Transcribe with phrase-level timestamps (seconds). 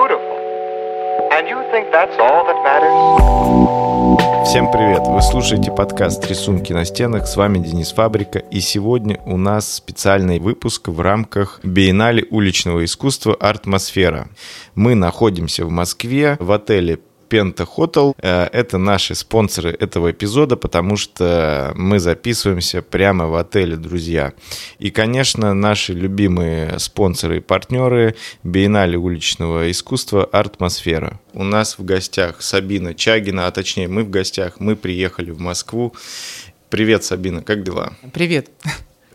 [0.00, 0.36] beautiful.
[1.36, 2.96] And you think that's all that matters?
[4.46, 5.02] Всем привет!
[5.06, 7.26] Вы слушаете подкаст «Рисунки на стенах».
[7.28, 8.38] С вами Денис Фабрика.
[8.38, 14.28] И сегодня у нас специальный выпуск в рамках биеннале уличного искусства «Артмосфера».
[14.74, 16.98] Мы находимся в Москве в отеле
[17.30, 18.14] Penta Hotel.
[18.18, 24.32] Э, это наши спонсоры этого эпизода, потому что мы записываемся прямо в отеле, друзья.
[24.78, 31.20] И, конечно, наши любимые спонсоры и партнеры Биеннале уличного искусства «Артмосфера».
[31.32, 35.94] У нас в гостях Сабина Чагина, а точнее мы в гостях, мы приехали в Москву.
[36.68, 37.92] Привет, Сабина, как дела?
[38.12, 38.50] Привет.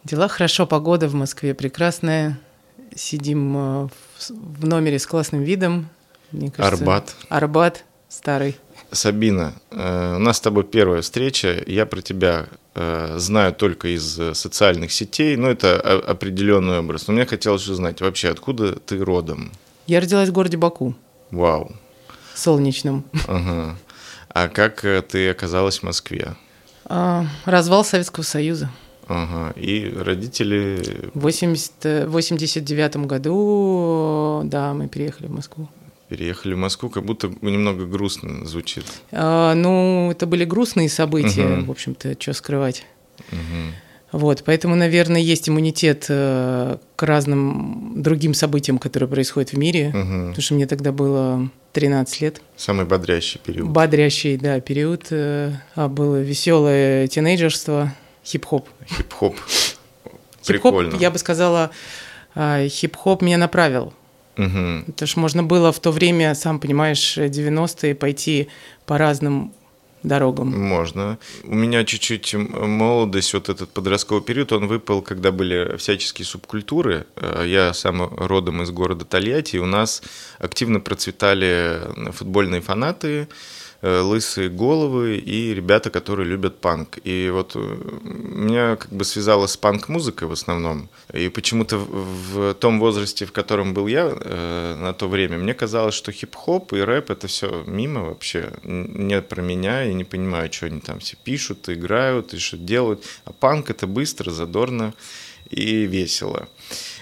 [0.04, 2.40] Дела хорошо, погода в Москве прекрасная.
[2.95, 3.88] Сидим э,
[4.30, 5.90] в номере с классным видом.
[6.32, 7.16] Мне кажется, Арбат.
[7.30, 7.84] Арбат
[8.16, 8.58] старый.
[8.92, 11.64] Сабина, э, у нас с тобой первая встреча.
[11.68, 17.08] Я про тебя э, знаю только из социальных сетей, но это определенный образ.
[17.08, 19.52] Но мне хотелось узнать вообще, откуда ты родом?
[19.88, 20.95] Я родилась в городе Баку.
[21.31, 21.72] Вау.
[22.34, 23.06] Солнечном.
[23.28, 23.76] Ага.
[24.30, 26.36] А как э, ты оказалась в Москве?
[26.86, 28.70] А, развал Советского Союза.
[29.08, 29.54] Ага.
[29.59, 31.09] И родители...
[31.14, 35.70] В 80, 89 году, да, мы переехали в Москву
[36.09, 38.86] переехали в Москву, как будто немного грустно звучит.
[39.11, 41.66] А, ну, это были грустные события, угу.
[41.66, 42.86] в общем-то, что скрывать.
[43.31, 44.20] Угу.
[44.20, 49.98] Вот, поэтому, наверное, есть иммунитет э, к разным другим событиям, которые происходят в мире, угу.
[49.98, 52.42] потому что мне тогда было 13 лет.
[52.56, 53.67] Самый бодрящий период.
[53.67, 55.08] Бодрящий, да, период.
[55.09, 58.70] Э, а было веселое тинейджерство, хип-хоп.
[58.88, 59.36] Хип-хоп.
[60.45, 60.92] Прикольно.
[60.92, 61.72] Хип-хоп, я бы сказала,
[62.36, 63.94] э, хип-хоп меня направил
[64.38, 64.83] Угу.
[64.88, 68.47] Это ж можно было в то время, сам понимаешь, 90-е пойти
[68.86, 69.53] по разным
[70.03, 70.50] дорогам.
[70.50, 71.17] Можно.
[71.44, 77.08] У меня чуть-чуть молодость, вот этот подростковый период, он выпал, когда были всяческие субкультуры.
[77.16, 80.03] Э, я сам родом из города Тольятти, и у нас
[80.38, 83.27] активно процветали футбольные фанаты, Э,
[83.86, 86.98] лысые головы и ребята, которые любят панк.
[87.04, 90.90] И вот э, меня как бы связало с панк-музыкой в основном.
[91.14, 95.94] И почему-то в том возрасте, в котором был я э, на то время, мне казалось,
[95.94, 98.52] что хип-хоп и рэп это все мимо вообще.
[98.64, 103.04] Не про меня, я не понимаю, что они там все пишут, играют и что делают.
[103.26, 104.94] А панк это быстро, задорно
[105.50, 106.48] и весело.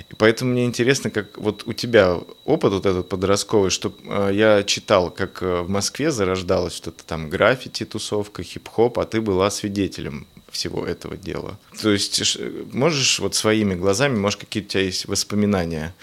[0.10, 4.64] И поэтому мне интересно, как вот у тебя опыт вот этот подростковый, что э, я
[4.64, 10.28] читал, как э, в Москве зарождалось что-то там граффити, тусовка, хип-хоп, а ты была свидетелем
[10.52, 11.58] всего этого дела.
[11.82, 12.38] То есть
[12.72, 15.94] можешь вот своими глазами, может, какие-то у тебя есть воспоминания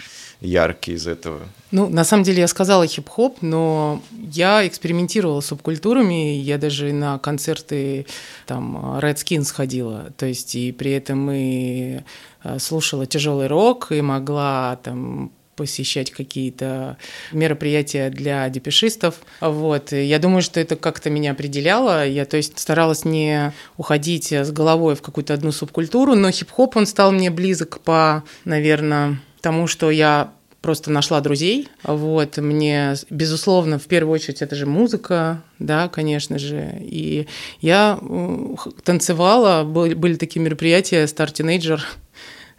[0.41, 1.39] яркие из этого?
[1.69, 7.17] Ну, на самом деле я сказала хип-хоп, но я экспериментировала с субкультурами, я даже на
[7.19, 8.05] концерты
[8.45, 12.03] там Red Skin сходила, то есть и при этом Э,
[12.59, 16.97] слушала тяжелый рок и могла там посещать какие-то
[17.31, 19.15] мероприятия для депешистов.
[19.41, 19.93] Вот.
[19.93, 22.07] И я думаю, что это как-то меня определяло.
[22.07, 26.85] Я, то есть, старалась не уходить с головой в какую-то одну субкультуру, но хип-хоп, он
[26.87, 31.67] стал мне близок по, наверное, тому, что я просто нашла друзей.
[31.83, 36.77] Вот, мне, безусловно, в первую очередь, это же музыка, да, конечно же.
[36.79, 37.27] И
[37.59, 37.99] я
[38.83, 41.79] танцевала, были, такие мероприятия Star Teenager,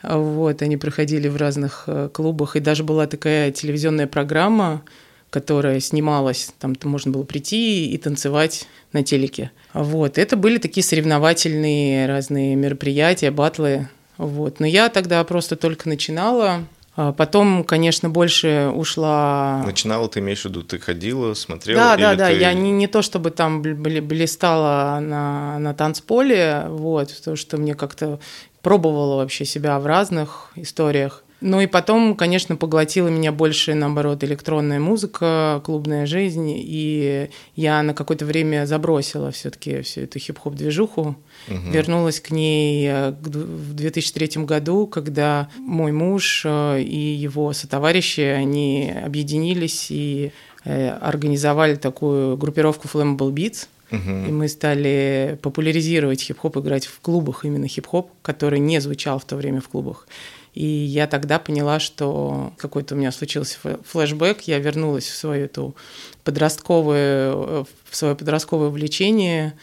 [0.03, 4.83] вот, они проходили в разных э, клубах, и даже была такая телевизионная программа,
[5.31, 9.53] которая снималась, там можно было прийти и танцевать на телеке.
[9.73, 13.89] Вот, это были такие соревновательные разные мероприятия, батлы.
[14.19, 19.63] Вот, но я тогда просто только начинала, Потом, конечно, больше ушла...
[19.65, 21.81] Начинала, ты имеешь в виду, ты ходила, смотрела?
[21.81, 22.35] Да, да, да, ты...
[22.35, 28.21] я не, не то чтобы там блистала на, на танцполе, вот, потому что мне как-то
[28.61, 31.25] пробовала вообще себя в разных историях.
[31.43, 37.95] Ну и потом, конечно, поглотила меня больше, наоборот, электронная музыка, клубная жизнь, и я на
[37.95, 41.71] какое-то время забросила все-таки всю эту хип-хоп-движуху, угу.
[41.71, 48.95] вернулась к ней э, в 2003 году, когда мой муж э, и его сотоварищи, они
[49.05, 50.31] объединились и
[50.65, 54.27] э, организовали такую группировку Flammable Beats, Uh-huh.
[54.27, 59.37] И мы стали популяризировать хип-хоп, играть в клубах именно хип-хоп, который не звучал в то
[59.37, 60.09] время в клубах.
[60.55, 65.75] И я тогда поняла, что какой-то у меня случился флешбэк, я вернулась в свою эту
[66.25, 69.55] подростковое, в свое подростковое увлечение,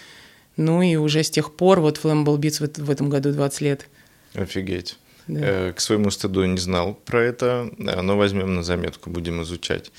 [0.58, 3.88] ну и уже с тех пор, вот Flammable Beats в, в этом году 20 лет.
[4.34, 4.98] Офигеть.
[5.28, 5.40] Да.
[5.42, 9.92] Э, к своему стыду не знал про это, но возьмем на заметку, будем изучать.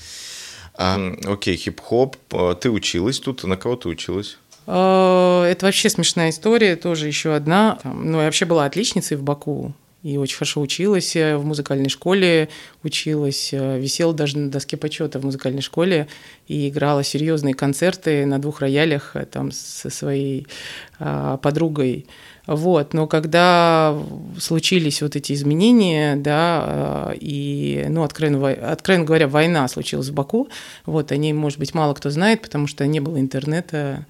[0.75, 2.17] А, окей, хип-хоп.
[2.31, 3.43] А, ты училась тут?
[3.45, 4.37] На кого ты училась?
[4.67, 7.79] Это вообще смешная история, тоже еще одна.
[7.83, 9.73] Ну, я вообще была отличницей в Баку.
[10.03, 12.49] И очень хорошо училась э, в музыкальной школе,
[12.83, 16.07] училась, э, висела даже на доске почета в музыкальной школе
[16.47, 20.47] и играла серьезные концерты на двух роялях э, там со своей
[20.99, 22.07] а, подругой.
[22.47, 23.95] Вот, но когда
[24.39, 30.49] случились вот эти изменения, да, и, ну, откровенно, откровенно говоря, война случилась в Баку,
[30.85, 34.07] вот, они, может быть, мало кто знает, потому что не было интернета,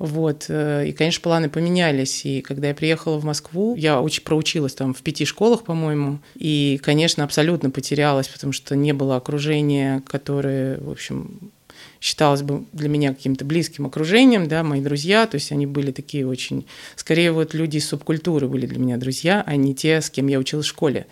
[0.00, 0.46] вот.
[0.48, 2.24] Э, и, конечно, планы поменялись.
[2.24, 6.20] И когда я приехала в Москву, я уч- проучилась там в пяти школах, по-моему.
[6.36, 11.52] И, конечно, абсолютно потерялась, потому что не было окружения, которое, в общем,
[12.00, 16.26] считалось бы для меня каким-то близким окружением, да, мои друзья, то есть они были такие
[16.26, 20.28] очень, скорее вот люди из субкультуры были для меня друзья, а не те, с кем
[20.28, 21.06] я училась в школе.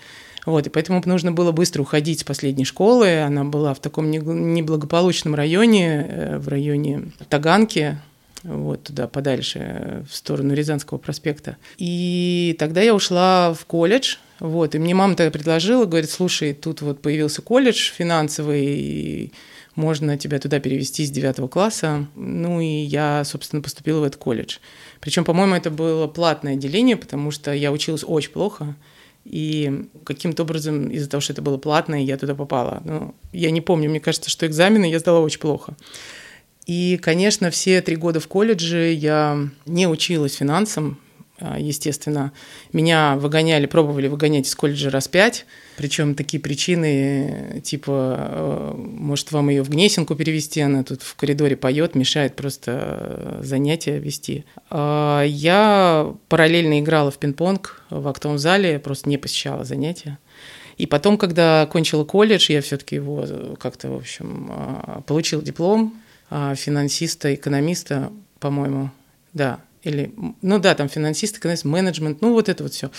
[0.46, 3.20] Вот, и поэтому нужно было быстро уходить с последней школы.
[3.20, 7.98] Она была в таком неблагополучном районе, э, в районе Таганки,
[8.42, 11.56] вот туда подальше, в сторону Рязанского проспекта.
[11.76, 16.80] И тогда я ушла в колледж, вот, и мне мама тогда предложила, говорит, слушай, тут
[16.80, 19.32] вот появился колледж финансовый, и
[19.74, 22.06] можно тебя туда перевести с девятого класса.
[22.16, 24.58] Ну и я, собственно, поступила в этот колледж.
[25.00, 28.74] Причем, по-моему, это было платное отделение, потому что я училась очень плохо.
[29.24, 32.82] И каким-то образом из-за того, что это было платное, я туда попала.
[32.84, 35.76] Но я не помню, мне кажется, что экзамены я сдала очень плохо.
[36.68, 41.00] И, конечно, все три года в колледже я не училась финансам,
[41.40, 42.30] а, естественно.
[42.74, 45.46] Меня выгоняли, пробовали выгонять из колледжа раз пять.
[45.78, 51.56] Причем такие причины, типа, э, может, вам ее в Гнесинку перевести, она тут в коридоре
[51.56, 54.44] поет, мешает просто занятия вести.
[54.68, 60.18] А, я параллельно играла в пинг-понг в актовом зале, просто не посещала занятия.
[60.76, 63.24] И потом, когда кончила колледж, я все-таки его
[63.58, 64.52] как-то, в общем,
[65.06, 65.98] получила диплом
[66.30, 68.90] финансиста, экономиста, по-моему,
[69.32, 72.90] да, или, ну да, там финансист, экономист, менеджмент, ну вот это вот все.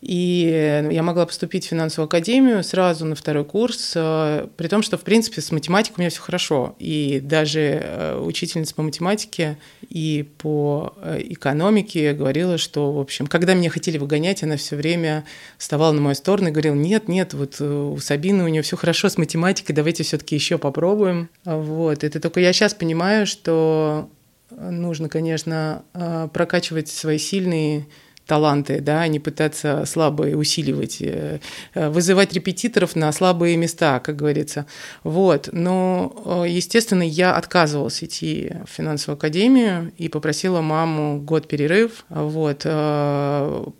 [0.00, 4.98] И я могла поступить в финансовую академию сразу на второй курс, а, при том, что,
[4.98, 6.76] в принципе, с математикой у меня все хорошо.
[6.78, 13.70] И даже а, учительница по математике и по экономике говорила, что, в общем, когда меня
[13.70, 15.24] хотели выгонять, она все время
[15.58, 18.76] вставала на мою сторону и говорила, нет, нет, вот э, у Сабины у нее все
[18.76, 21.28] хорошо с математикой, давайте все-таки еще попробуем.
[21.44, 24.08] Вот, это только я сейчас понимаю, что
[24.50, 27.86] нужно, конечно, а, прокачивать свои сильные
[28.26, 31.40] таланты, да, а не пытаться слабые усиливать, э,
[31.74, 34.66] э, вызывать репетиторов на слабые места, как говорится.
[35.04, 35.48] Вот.
[35.52, 42.04] Но, э, естественно, я отказывалась идти в финансовую академию и попросила маму год перерыв.
[42.08, 42.62] Вот.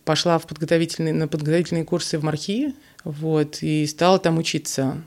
[0.05, 2.75] Пошла в подготовительные, на подготовительные курсы в Мархи,
[3.05, 5.03] вот, и стала там учиться.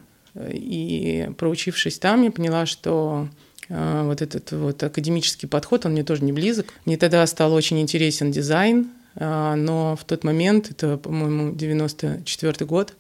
[0.52, 3.30] И проучившись там, я поняла, что
[3.70, 6.74] вот этот вот академический подход, он мне тоже не близок.
[6.86, 12.96] Мне тогда стал очень интересен дизайн, а, но в тот момент, это, по-моему, 94 год,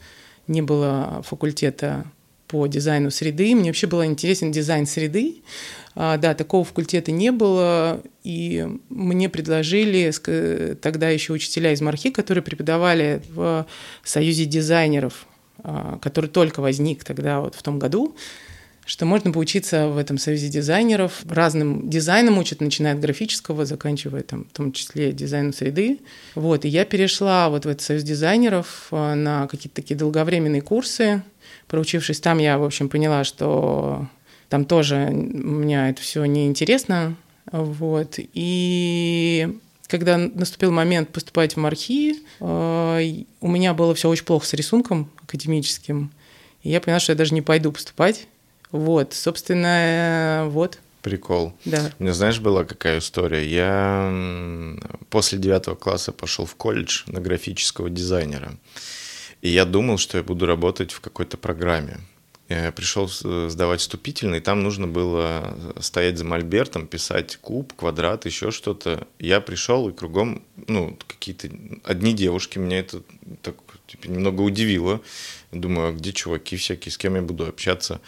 [0.47, 2.05] не было факультета
[2.47, 3.55] по дизайну среды.
[3.55, 5.41] Мне вообще был интересен дизайн среды.
[5.95, 10.11] А, да, такого факультета не было, и мне предложили
[10.81, 13.65] тогда еще учителя из Мархи, которые преподавали в
[14.03, 15.25] Союзе дизайнеров,
[16.01, 18.15] который только возник тогда вот в том году
[18.89, 21.21] что можно поучиться в этом союзе дизайнеров.
[21.29, 25.99] Разным дизайном учат, начиная от графического, заканчивая там, в том числе дизайном среды.
[26.33, 31.21] Вот, и я перешла вот в этот союз дизайнеров э, на какие-то такие долговременные курсы.
[31.67, 34.07] Проучившись там, я, в общем, поняла, что
[34.49, 37.15] там тоже меня это все неинтересно.
[37.51, 39.55] Вот, и
[39.85, 45.11] когда наступил момент поступать в Мархи, э, у меня было все очень плохо с рисунком
[45.21, 46.11] академическим.
[46.63, 48.27] И я поняла, что я даже не пойду поступать.
[48.71, 50.79] Вот, собственно, вот.
[51.01, 51.53] Прикол.
[51.65, 51.91] Да.
[51.97, 53.47] У меня, знаешь, была какая история?
[53.47, 54.77] Я
[55.09, 58.53] после девятого класса пошел в колледж на графического дизайнера.
[59.41, 61.99] И я думал, что я буду работать в какой-то программе.
[62.49, 69.07] Я пришел сдавать вступительный, там нужно было стоять за мольбертом, писать куб, квадрат, еще что-то.
[69.19, 71.47] Я пришел, и кругом, ну, какие-то
[71.83, 73.03] одни девушки, меня это
[73.43, 73.55] так
[73.89, 75.01] типа, немного удивило.
[75.51, 78.01] Думаю, а где чуваки всякие, с кем я буду общаться?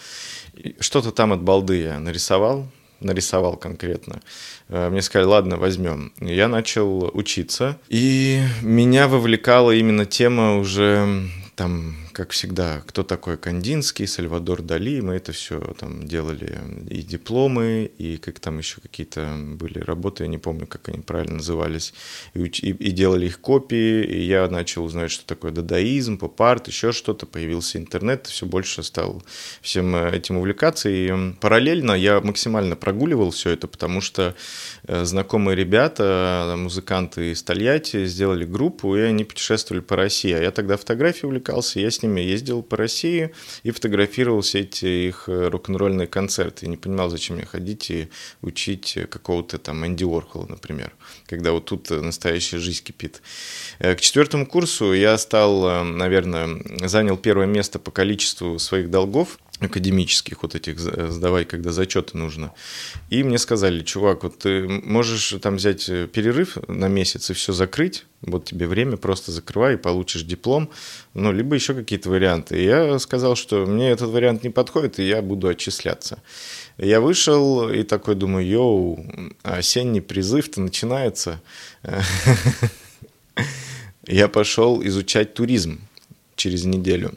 [0.79, 2.67] Что-то там от балды я нарисовал,
[2.99, 4.21] нарисовал конкретно.
[4.69, 6.13] Э, мне сказали, ладно, возьмем.
[6.19, 14.07] Я начал учиться, и меня вовлекала именно тема уже там как всегда, кто такой Кандинский,
[14.07, 19.79] Сальвадор Дали, мы это все там делали и дипломы, и как там еще какие-то были
[19.79, 21.93] работы, я не помню, как они правильно назывались,
[22.33, 26.91] и, и, и делали их копии, и я начал узнать, что такое дадаизм, поп-арт, еще
[26.91, 29.23] что-то, появился интернет, все больше стал
[29.61, 34.35] всем этим увлекаться, и параллельно я максимально прогуливал все это, потому что
[34.83, 40.51] э, знакомые ребята, музыканты из Тольятти сделали группу, и они путешествовали по России, а я
[40.51, 43.31] тогда фотографией увлекался, я с ними ездил по России
[43.63, 46.65] и фотографировал все эти их э, рок-н-ролльные концерты.
[46.65, 48.09] И не понимал, зачем мне ходить и
[48.41, 50.93] учить какого-то там Энди Уорхола, например,
[51.27, 53.21] когда вот тут настоящая жизнь кипит.
[53.79, 59.39] Э, к четвертому курсу я стал, э, наверное, занял первое место по количеству своих долгов
[59.61, 62.51] академических вот этих сдавай, когда зачеты нужно.
[63.09, 68.05] И мне сказали, чувак, вот ты можешь там взять перерыв на месяц и все закрыть,
[68.21, 70.69] вот тебе время, просто закрывай и получишь диплом,
[71.13, 72.59] ну, либо еще какие-то варианты.
[72.59, 76.21] И я сказал, что мне этот вариант не подходит, и я буду отчисляться.
[76.77, 79.05] Я вышел и такой думаю, йоу,
[79.43, 81.41] осенний призыв-то начинается.
[84.07, 85.79] Я пошел изучать туризм
[86.35, 87.13] через неделю.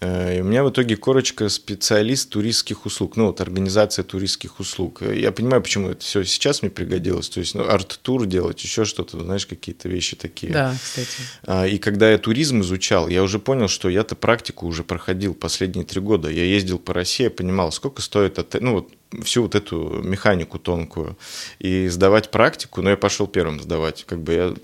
[0.00, 5.02] Э, и у меня в итоге корочка специалист туристских услуг, ну вот организация туристских услуг.
[5.02, 9.20] Я понимаю, почему это все сейчас мне пригодилось, то есть ну, арт-тур делать, еще что-то,
[9.20, 10.52] знаешь, какие-то вещи такие.
[10.52, 11.22] Да, кстати.
[11.44, 15.84] А, и когда я туризм изучал, я уже понял, что я-то практику уже проходил последние
[15.84, 16.28] три года.
[16.28, 18.90] Я ездил по России, я понимал, сколько стоит отель, ну вот
[19.22, 21.16] всю вот эту механику тонкую
[21.58, 24.04] и сдавать практику, но я пошел первым сдавать.
[24.04, 24.54] Как бы я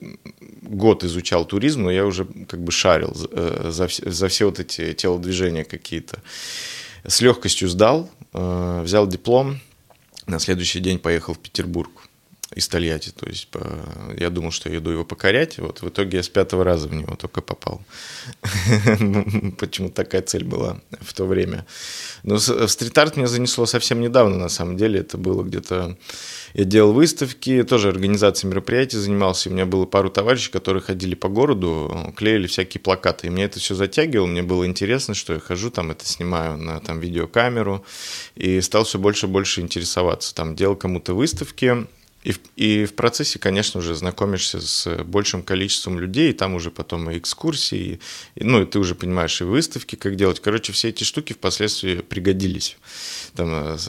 [0.62, 4.92] год изучал туризм, но я уже как бы шарил э, за, за все вот эти
[4.94, 6.20] телодвижения какие-то.
[7.06, 9.60] С легкостью сдал, э, взял диплом,
[10.26, 12.01] на следующий день поехал в Петербург
[12.54, 13.10] из Тольятти.
[13.10, 13.48] То есть
[14.18, 15.58] я думал, что я иду его покорять.
[15.58, 17.82] Вот в итоге я с пятого раза в него только попал.
[19.58, 21.66] Почему такая цель была в то время.
[22.22, 25.00] Но в стрит-арт меня занесло совсем недавно, на самом деле.
[25.00, 25.96] Это было где-то...
[26.54, 29.48] Я делал выставки, тоже организацией мероприятий занимался.
[29.48, 33.28] У меня было пару товарищей, которые ходили по городу, клеили всякие плакаты.
[33.28, 36.80] И мне это все затягивало, мне было интересно, что я хожу, там это снимаю на
[36.80, 37.84] там, видеокамеру.
[38.34, 40.34] И стал все больше и больше интересоваться.
[40.34, 41.86] Там делал кому-то выставки,
[42.22, 47.18] и и в процессе, конечно, уже знакомишься с большим количеством людей, там уже потом и
[47.18, 47.98] экскурсии,
[48.36, 50.40] и, ну, и ты уже понимаешь и выставки, как делать.
[50.40, 52.76] Короче, все эти штуки впоследствии пригодились.
[53.34, 53.88] Там, э, с,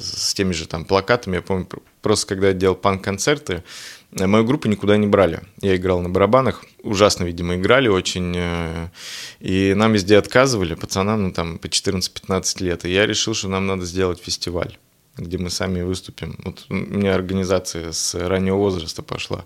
[0.00, 1.68] с теми же там плакатами, я помню,
[2.00, 3.62] просто когда я делал панк-концерты,
[4.12, 5.42] э, мою группу никуда не брали.
[5.60, 8.88] Я играл на барабанах, ужасно, видимо, играли очень, э,
[9.38, 13.66] и нам везде отказывали, пацанам, ну, там, по 14-15 лет, и я решил, что нам
[13.68, 14.76] надо сделать фестиваль
[15.16, 16.38] где мы сами выступим.
[16.44, 19.44] Вот у меня организация с раннего возраста пошла.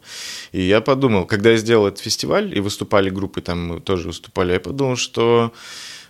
[0.53, 4.53] И я подумал, когда я сделал этот фестиваль, и выступали группы, там мы тоже выступали,
[4.53, 5.53] я подумал, что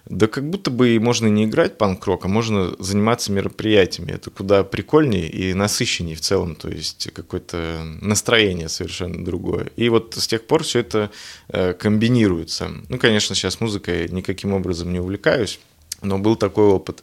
[0.09, 4.13] да как будто бы можно не играть панк-рок, а можно заниматься мероприятиями.
[4.13, 9.71] Это куда прикольнее и насыщеннее в целом, то есть какое-то настроение совершенно другое.
[9.77, 11.11] И вот с тех пор все это
[11.49, 12.71] э, комбинируется.
[12.89, 15.59] Ну, конечно, сейчас музыкой никаким образом не увлекаюсь,
[16.03, 17.03] но был такой опыт.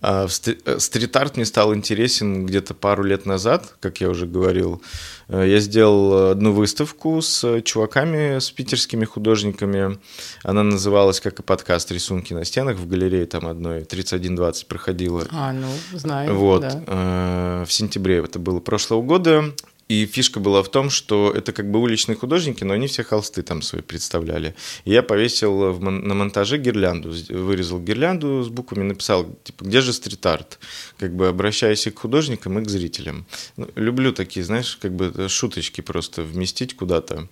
[0.00, 4.80] А, э, стрит-арт мне стал интересен где-то пару лет назад, как я уже говорил.
[5.28, 9.98] Э, я сделал одну выставку с чуваками, с питерскими художниками.
[10.44, 15.26] Она называлась, как и подкаст, «Рисунки на стенах» в галерее там одной 3120 проходила.
[15.30, 16.34] А, ну, знаю.
[16.34, 16.62] Вот.
[16.62, 16.82] Да.
[16.86, 19.52] Э, в сентябре это было прошлого года.
[19.88, 23.42] И фишка была в том, что это как бы уличные художники, но они все холсты
[23.42, 24.54] там свои представляли.
[24.84, 29.94] И я повесил в, на монтаже гирлянду, вырезал гирлянду с буквами, написал, типа, где же
[29.94, 30.58] стрит-арт?
[30.98, 33.26] Как бы обращаясь и к художникам, и к зрителям.
[33.56, 37.28] Ну, люблю такие, знаешь, как бы шуточки просто вместить куда-то.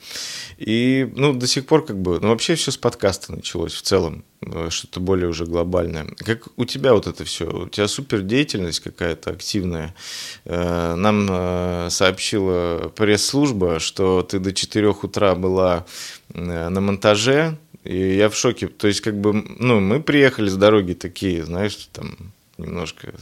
[0.59, 4.25] И, ну, до сих пор как бы, ну, вообще все с подкаста началось в целом.
[4.43, 6.07] Э, что-то более уже глобальное.
[6.19, 7.45] Как у тебя вот это все?
[7.45, 9.95] У тебя супер деятельность какая-то активная.
[10.45, 15.87] Э, нам э, сообщила пресс-служба, что ты до 4 утра была
[16.29, 18.69] на монтаже, и я в шоке.
[18.69, 23.15] То есть, как бы, ну, мы приехали с дороги такие, знаешь, там немножко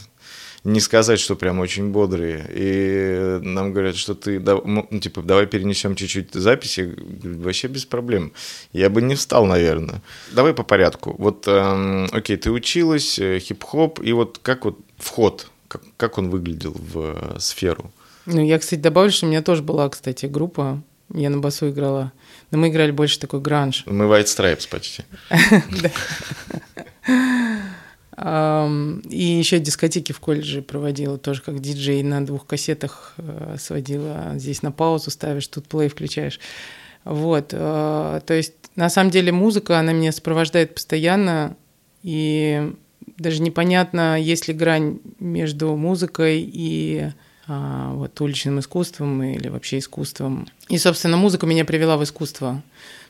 [0.64, 2.46] не сказать, что прям очень бодрые.
[2.50, 6.94] И нам говорят, что ты, ну, типа, давай перенесем чуть-чуть записи.
[7.22, 8.32] Вообще без проблем.
[8.72, 10.02] Я бы не встал, наверное.
[10.32, 11.14] Давай по порядку.
[11.18, 16.30] Вот, эм, окей, ты училась, э, хип-хоп, и вот как вот вход, как, как он
[16.30, 17.92] выглядел в э, сферу?
[18.24, 20.82] Ну, я, кстати, добавлю, что у меня тоже была, кстати, группа.
[21.12, 22.12] Я на басу играла.
[22.50, 23.82] Но мы играли больше такой гранж.
[23.84, 25.04] Мы White Stripes почти.
[28.16, 34.34] И еще дискотеки в колледже проводила, тоже как диджей на двух кассетах э, сводила.
[34.36, 36.38] Здесь на паузу ставишь, тут плей включаешь.
[37.04, 41.56] Вот, э, то есть на самом деле музыка, она меня сопровождает постоянно,
[42.02, 42.72] и
[43.18, 47.10] даже непонятно, есть ли грань между музыкой и
[47.46, 50.48] а, вот уличным искусством или вообще искусством.
[50.68, 52.62] И, собственно, музыка меня привела в искусство.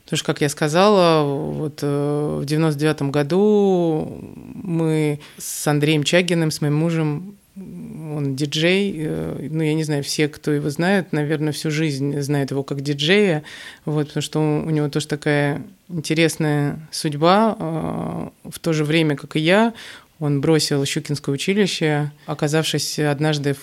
[0.05, 4.21] Потому что, как я сказала, вот э, в 99 году
[4.53, 10.27] мы с Андреем Чагиным, с моим мужем, он диджей, э, ну, я не знаю, все,
[10.27, 13.41] кто его знает, наверное, всю жизнь знают его как диджея,
[13.85, 17.57] вот, потому что у него тоже такая интересная судьба.
[17.59, 19.73] Э, в то же время, как и я,
[20.19, 23.55] он бросил Щукинское училище, оказавшись однажды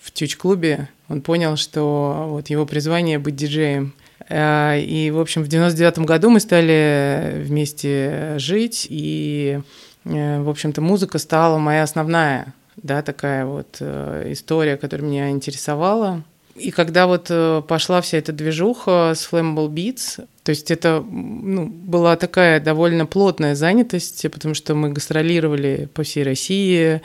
[0.00, 3.92] в тюч-клубе, он понял, что вот его призвание быть диджеем.
[4.28, 9.60] Э, и, в общем, в 99 году мы стали вместе жить, и,
[10.04, 16.22] в общем-то, музыка стала моя основная да, такая вот э, история, которая меня интересовала.
[16.56, 21.66] И когда вот э, пошла вся эта движуха с Flammable Beats, то есть это ну,
[21.66, 27.00] была такая довольно плотная занятость, потому что мы гастролировали по всей России,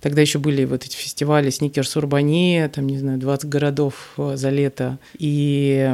[0.00, 4.50] Тогда еще были вот эти фестивали Сникерс Урбания, там, не знаю, 20 городов э, за
[4.50, 4.98] лето.
[5.18, 5.92] И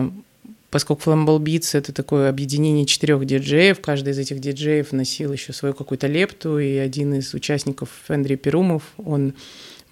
[0.75, 5.73] поскольку Flammable Beats— это такое объединение четырех диджеев, каждый из этих диджеев носил еще свою
[5.73, 9.35] какую-то лепту, и один из участников, Андрей Перумов, он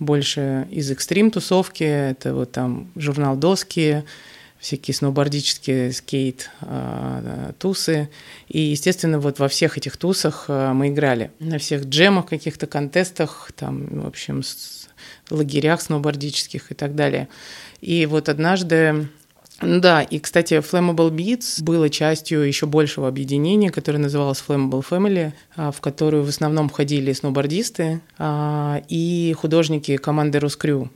[0.00, 4.02] больше из экстрим-тусовки, это вот там журнал «Доски»,
[4.58, 7.52] всякие сноубордические скейт а.
[8.48, 11.30] И, естественно, вот во всех этих тусах а, мы играли.
[11.38, 14.42] На всех джемах, каких-то контестах, там, в общем,
[15.30, 17.28] лагерях сноубордических и так далее.
[17.80, 19.08] И вот однажды
[19.62, 25.70] да, и, кстати, Flammable Beats было частью еще большего объединения, которое называлось Flammable Family, а,
[25.70, 30.90] в которую в основном входили сноубордисты а, и художники команды Роскрю.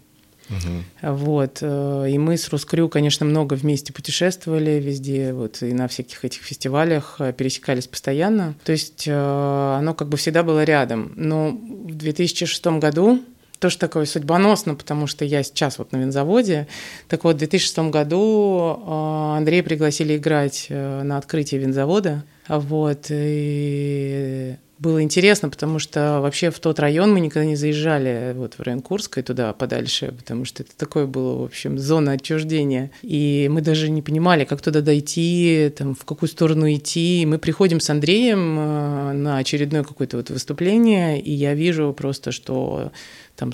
[0.49, 1.15] Угу.
[1.15, 1.59] Вот.
[1.61, 6.43] Э, и мы с Рускрю, конечно, много вместе путешествовали везде, вот, и на всяких этих
[6.43, 8.55] фестивалях э, пересекались постоянно.
[8.65, 11.13] То есть э, оно как бы всегда было рядом.
[11.17, 13.23] Но в 2006 году
[13.59, 16.67] тоже такое судьбоносно, потому что я сейчас вот на винзаводе.
[17.09, 22.25] Так вот, в 2006 году э, Андрея пригласили играть э, на открытии винзавода.
[22.49, 28.55] Вот, и было интересно, потому что вообще в тот район мы никогда не заезжали, вот
[28.55, 32.91] в район Курска и туда подальше, потому что это такое было, в общем, зона отчуждения.
[33.03, 37.23] И мы даже не понимали, как туда дойти, там, в какую сторону идти.
[37.23, 42.31] И мы приходим с Андреем э, на очередное какое-то вот выступление, и я вижу просто,
[42.31, 42.93] что
[43.35, 43.53] там,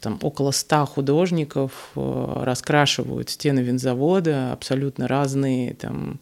[0.00, 6.20] там около ста художников э, раскрашивают стены винзавода, абсолютно разные, там,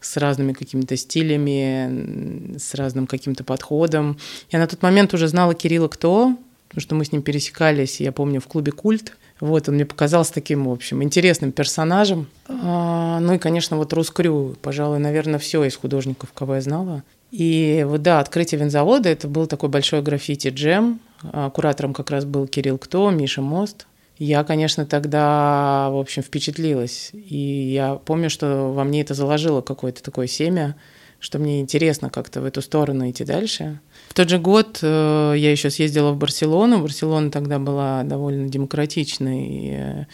[0.00, 4.18] с разными какими-то стилями, с разным каким-то подходом.
[4.50, 6.36] Я на тот момент уже знала Кирилла кто,
[6.68, 9.16] потому что мы с ним пересекались, я помню, в клубе «Культ».
[9.40, 12.26] Вот, он мне показался таким, в общем, интересным персонажем.
[12.48, 17.04] А, ну и, конечно, вот Рускрю, пожалуй, наверное, все из художников, кого я знала.
[17.30, 22.46] И вот да, открытие винзавода, это был такой большой граффити-джем, а, куратором как раз был
[22.46, 23.86] Кирилл Кто, Миша Мост.
[24.18, 27.10] Я, конечно, тогда, в общем, впечатлилась.
[27.12, 27.36] И
[27.72, 30.74] я помню, что во мне это заложило какое-то такое семя,
[31.20, 33.80] что мне интересно как-то в эту сторону идти дальше.
[34.08, 36.82] В тот же год э, я еще съездила в Барселону.
[36.82, 40.06] Барселона тогда была довольно демократичной э,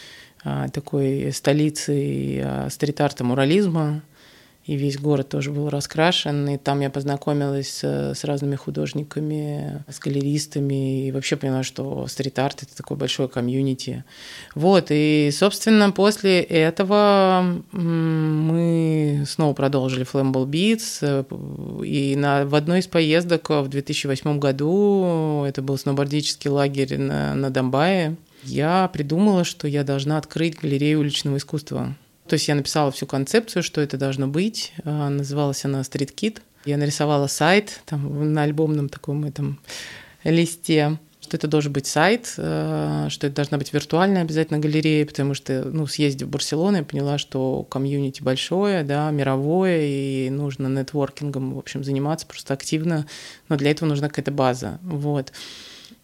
[0.45, 4.03] а, такой столицей э, стрит-арта мурализма
[4.67, 9.99] и весь город тоже был раскрашен, и там я познакомилась с, с разными художниками, с
[9.99, 14.05] галеристами, и вообще поняла, что стрит-арт— это такое большое комьюнити.
[14.55, 22.87] Вот, и, собственно, после этого мы снова продолжили Flammable Beats, и на, в одной из
[22.87, 29.85] поездок в 2008 году, это был сноубордический лагерь на, на Донбайе, я придумала, что я
[29.85, 31.97] должна открыть галерею уличного искусства
[32.27, 34.73] то есть я написала всю концепцию, что это должно быть.
[34.85, 36.41] А, называлась она Street Kit.
[36.65, 39.61] Я нарисовала сайт там, на альбомном таком этом
[40.25, 45.33] листе что это должен быть сайт, а, что это должна быть виртуальная обязательно галерея, потому
[45.33, 51.55] что, ну, съездив в Барселону, я поняла, что комьюнити большое, да, мировое, и нужно нетворкингом,
[51.55, 53.07] в общем, заниматься просто активно,
[53.49, 55.33] но для этого нужна какая-то база, вот.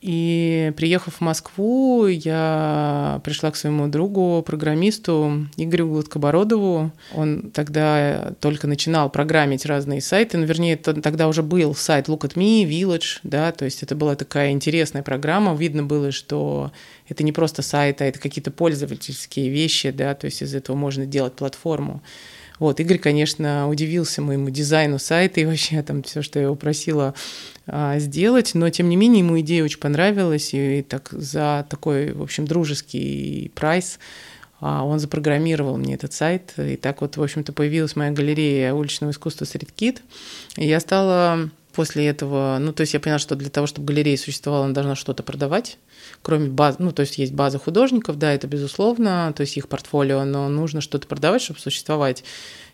[0.01, 6.91] И приехав в Москву, я пришла к своему другу, программисту Игорю Гладкобородову.
[7.15, 10.39] Он тогда только начинал программить разные сайты.
[10.39, 14.17] Ну, вернее, тогда уже был сайт Look at Me, Village, да, то есть это была
[14.17, 15.55] такая интересная программа.
[15.55, 16.73] Видно было, что
[17.07, 21.05] это не просто сайт, а это какие-то пользовательские вещи, да, то есть из этого можно
[21.05, 22.03] делать платформу.
[22.61, 27.15] Вот, Игорь, конечно, удивился моему дизайну сайта и вообще там все, что я его просила
[27.99, 32.47] сделать, но тем не менее ему идея очень понравилась, и так за такой, в общем,
[32.47, 33.99] дружеский прайс
[34.61, 39.11] а он запрограммировал мне этот сайт, и так вот, в общем-то, появилась моя галерея уличного
[39.11, 40.01] искусства Kid.
[40.57, 44.17] И я стала после этого, ну, то есть я поняла, что для того, чтобы галерея
[44.17, 45.79] существовала, она должна что-то продавать,
[46.23, 50.25] кроме баз, ну, то есть есть база художников, да, это безусловно, то есть их портфолио,
[50.25, 52.25] но нужно что-то продавать, чтобы существовать.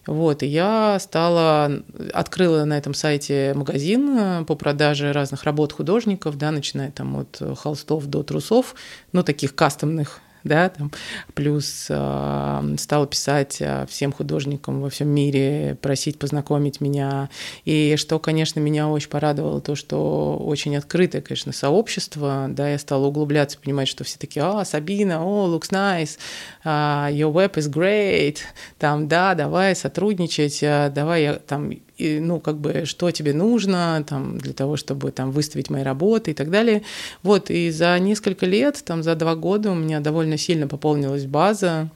[0.06, 1.82] Вот, и я стала,
[2.12, 7.42] открыла на этом сайте магазин э, по продаже разных работ художников, да, начиная там от
[7.58, 8.76] холстов до трусов,
[9.10, 10.90] ну, таких кастомных да, там,
[11.34, 17.28] плюс э, стала писать а, всем художникам во всем мире, просить познакомить меня.
[17.64, 23.06] И что, конечно, меня очень порадовало, то, что очень открытое, конечно, сообщество, да, я стала
[23.06, 26.18] углубляться, понимать, что все такие, а, Сабина, о, looks nice,
[26.64, 28.38] uh, your web is great,
[28.78, 34.38] там, да, давай сотрудничать, давай я там и, ну, как бы, что тебе нужно там,
[34.38, 36.82] для того, чтобы там, выставить мои работы и так далее.
[37.22, 41.90] Вот, и за несколько лет, там, за два года у меня довольно сильно пополнилась база,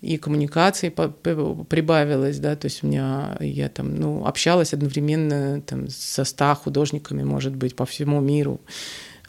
[0.00, 6.24] и коммуникации прибавилось, да, то есть у меня, я там, ну, общалась одновременно там со
[6.24, 8.60] ста художниками, может быть, по всему миру.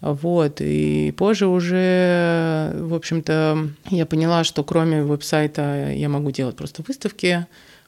[0.02, 6.84] Вот, и позже уже, в общем-то, я поняла, что кроме веб-сайта я могу делать просто
[6.86, 7.46] выставки,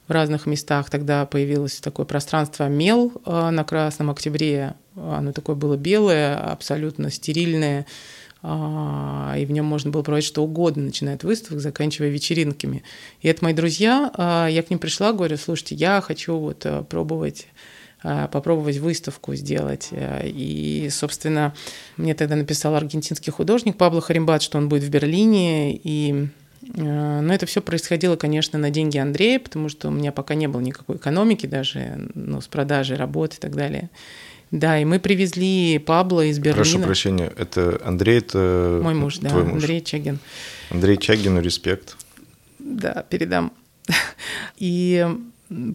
[0.08, 0.90] в разных местах.
[0.90, 4.76] Тогда появилось такое пространство «Мел» э, на Красном Октябре.
[4.96, 7.86] Оно такое было белое, абсолютно стерильное,
[8.48, 12.84] а, и в нем можно было проводить что угодно, начиная от выставок, заканчивая вечеринками.
[13.22, 16.84] И это мои друзья, а, я к ним пришла, говорю, слушайте, я хочу вот э,
[16.84, 17.48] пробовать
[18.04, 19.90] э, попробовать выставку сделать.
[19.92, 21.56] И, собственно,
[21.98, 26.28] мне тогда написал аргентинский художник Пабло Харимбат, что он будет в Берлине, и
[26.74, 30.62] но это все происходило, конечно, на деньги Андрея, потому что у меня пока не было
[30.62, 33.90] никакой экономики даже, ну, с продажей работы и так далее.
[34.52, 36.64] Да, и мы привезли Пабло из Берлина.
[36.64, 39.54] Прошу прощения, это Андрей, это мой муж, да, муж.
[39.54, 40.20] Андрей Чагин.
[40.70, 41.98] Андрей Чагину респект.
[42.60, 43.52] Да, передам.
[44.58, 45.06] И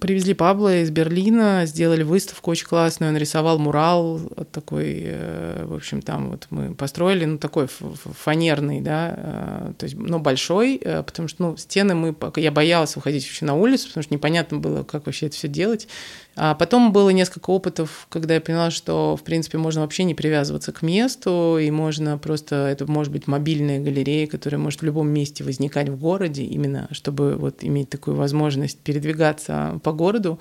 [0.01, 4.21] Привезли Пабло из Берлина, сделали выставку очень классную, он рисовал мурал
[4.51, 9.97] такой, э, в общем, там вот мы построили, ну, такой фанерный, да, э, то есть,
[9.97, 14.03] ну, большой, э, потому что, ну, стены мы, я боялась выходить вообще на улицу, потому
[14.03, 15.89] что непонятно было, как вообще это все делать.
[16.37, 20.73] А потом было несколько опытов, когда я поняла, что, в принципе, можно вообще не привязываться
[20.73, 25.45] к месту, и можно просто, это может быть мобильная галерея, которая может в любом месте
[25.45, 30.39] возникать в городе, именно чтобы вот иметь такую возможность передвигаться по городу.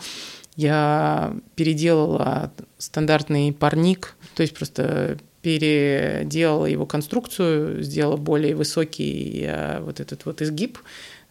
[0.59, 10.01] Я переделала стандартный парник, то есть просто переделала его конструкцию, сделала более высокий э, вот
[10.01, 10.77] этот вот изгиб,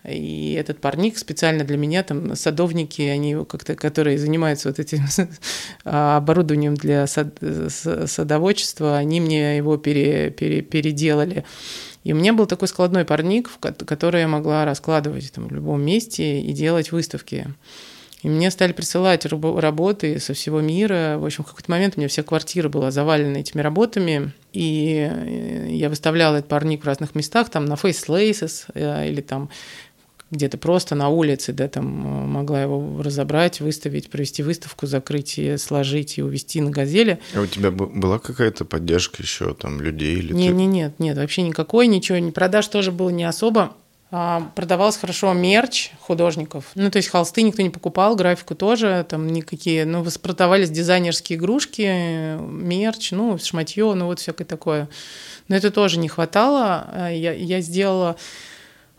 [0.02, 5.04] и этот парник специально для меня, там садовники, они как-то, которые занимаются вот этим
[5.84, 7.38] оборудованием для сад,
[7.68, 11.44] садоводчества, они мне его пере, пере, переделали.
[12.02, 16.40] И у меня был такой складной парник, который я могла раскладывать там, в любом месте
[16.40, 17.52] и делать выставки.
[18.22, 21.16] И мне стали присылать работы со всего мира.
[21.18, 24.32] В общем, в какой-то момент у меня вся квартира была завалена этими работами.
[24.52, 29.20] И э, я выставляла этот парник в разных местах, там на Face Laces э, или
[29.20, 29.50] там
[30.30, 35.56] где-то просто на улице, да, там э, могла его разобрать, выставить, провести выставку, закрыть и
[35.56, 37.18] сложить и увезти на газели.
[37.34, 40.32] А у тебя была какая-то поддержка еще там людей или?
[40.32, 40.54] Не, ты...
[40.54, 43.76] не, нет, нет, вообще никакой, ничего, не продаж тоже было не особо.
[44.10, 46.70] А, продавалось хорошо мерч художников.
[46.74, 52.36] Ну, то есть холсты никто не покупал, графику тоже, там никакие, ну, продавались дизайнерские игрушки,
[52.40, 54.88] мерч, ну, шматье, ну, вот всякое такое.
[55.48, 56.88] Но это тоже не хватало.
[56.90, 58.16] А, я, я сделала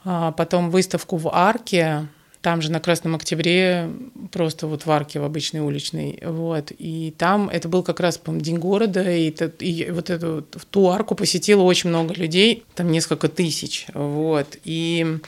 [0.05, 2.07] а потом выставку в арке,
[2.41, 3.89] там же на Красном Октябре,
[4.31, 8.31] просто вот в арке в обычной уличной, вот, и там это был как раз, по
[8.31, 12.91] День города, и, это, и вот эту, в ту арку посетило очень много людей, там
[12.91, 15.19] несколько тысяч, вот, и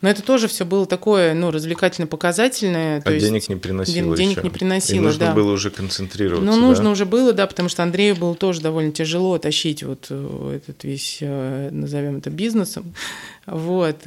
[0.00, 3.02] но это тоже все было такое, ну, развлекательно-показательное.
[3.04, 4.42] А денег есть, не приносило Денег еще.
[4.44, 5.34] не приносило, И нужно да.
[5.34, 6.90] было уже концентрироваться, Ну, нужно да?
[6.90, 11.18] уже было, да, потому что Андрею было тоже довольно тяжело тащить вот э, этот весь,
[11.20, 12.94] э, назовем это, бизнесом.
[13.46, 14.02] Вот.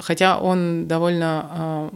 [0.00, 1.90] Хотя он довольно а,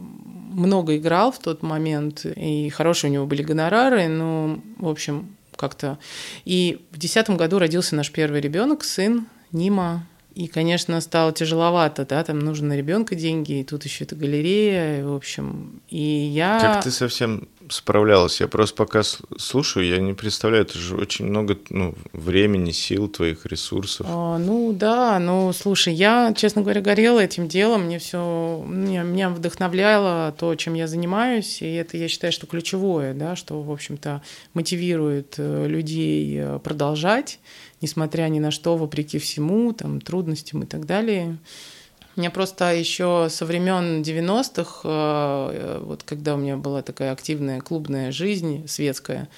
[0.52, 5.98] много играл в тот момент, и хорошие у него были гонорары, но, в общем, как-то...
[6.44, 12.22] И в десятом году родился наш первый ребенок, сын Нима, и, конечно, стало тяжеловато, да,
[12.22, 15.82] там нужно на ребенка деньги, и тут еще это галерея, в общем.
[15.88, 16.60] И я...
[16.60, 18.40] Как ты совсем справлялась?
[18.40, 23.46] Я просто пока слушаю, я не представляю, это же очень много ну, времени, сил твоих,
[23.46, 24.06] ресурсов.
[24.08, 29.30] А, ну да, ну слушай, я, честно говоря, горела этим делом, мне все, меня, меня
[29.30, 34.22] вдохновляло то, чем я занимаюсь, и это, я считаю, что ключевое, да, что, в общем-то,
[34.54, 37.38] мотивирует э, людей э, продолжать
[37.80, 41.38] несмотря ни на что, вопреки всему, там, трудностям и так далее.
[42.18, 48.10] Меня просто еще со времен 90-х, э, вот когда у меня была такая активная клубная
[48.10, 49.28] жизнь светская,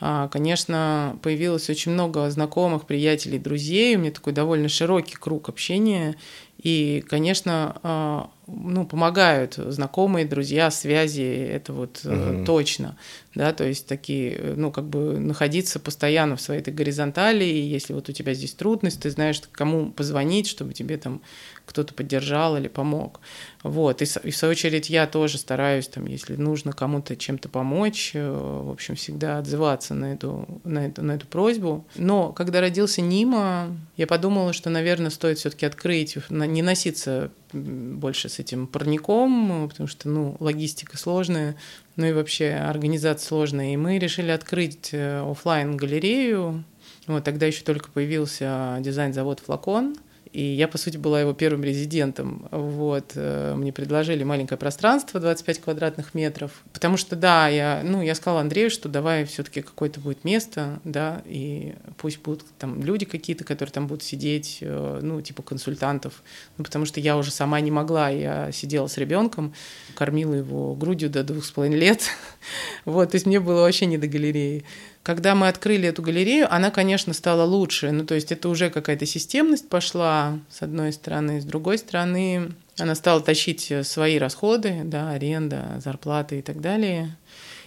[0.00, 3.96] а, конечно, появилось очень много знакомых, приятелей, друзей.
[3.96, 6.16] У меня такой довольно широкий круг общения.
[6.62, 12.44] И, конечно, а, ну, помогают знакомые, друзья, связи, это вот угу.
[12.44, 12.96] точно,
[13.34, 17.60] да, то есть такие, э, ну, как бы находиться постоянно в своей этой горизонтали, и
[17.60, 21.22] если вот у тебя здесь трудность, ты знаешь, кому позвонить, чтобы тебе там
[21.64, 23.20] кто-то поддержал или помог.
[23.62, 24.02] Вот.
[24.02, 28.30] И, и в свою очередь я тоже стараюсь, там, если нужно кому-то чем-то помочь, э,
[28.30, 31.86] в общем, всегда отзываться на эту, на, эту, на эту просьбу.
[31.96, 36.16] Но когда родился Нима, я подумала, что, наверное, стоит все-таки открыть,
[36.52, 41.56] не носиться больше с этим парником, потому что, ну, логистика сложная,
[41.96, 43.72] ну и вообще организация сложная.
[43.72, 46.64] И мы решили открыть э, офлайн галерею
[47.06, 49.96] Вот тогда еще только появился дизайн-завод «Флакон»,
[50.32, 52.48] и я, по сути, была его первым резидентом.
[52.50, 53.12] Вот.
[53.16, 56.62] Э, мне предложили маленькое пространство, 25 квадратных метров.
[56.72, 60.80] Потому что, да, я, ну, я сказала Андрею, что давай все таки какое-то будет место,
[60.84, 66.22] да, и пусть будут там люди какие-то, которые там будут сидеть, э, ну, типа консультантов.
[66.56, 68.08] Ну, потому что я уже сама не могла.
[68.08, 69.52] Я сидела с ребенком,
[69.94, 72.04] кормила его грудью до двух с половиной лет.
[72.86, 74.64] вот, то есть мне было вообще не до галереи.
[75.02, 77.90] Когда мы открыли эту галерею, она, конечно, стала лучше.
[77.90, 81.40] Ну, то есть это уже какая-то системность пошла, с одной стороны.
[81.40, 87.16] С другой стороны, она стала тащить свои расходы, да, аренда, зарплаты и так далее.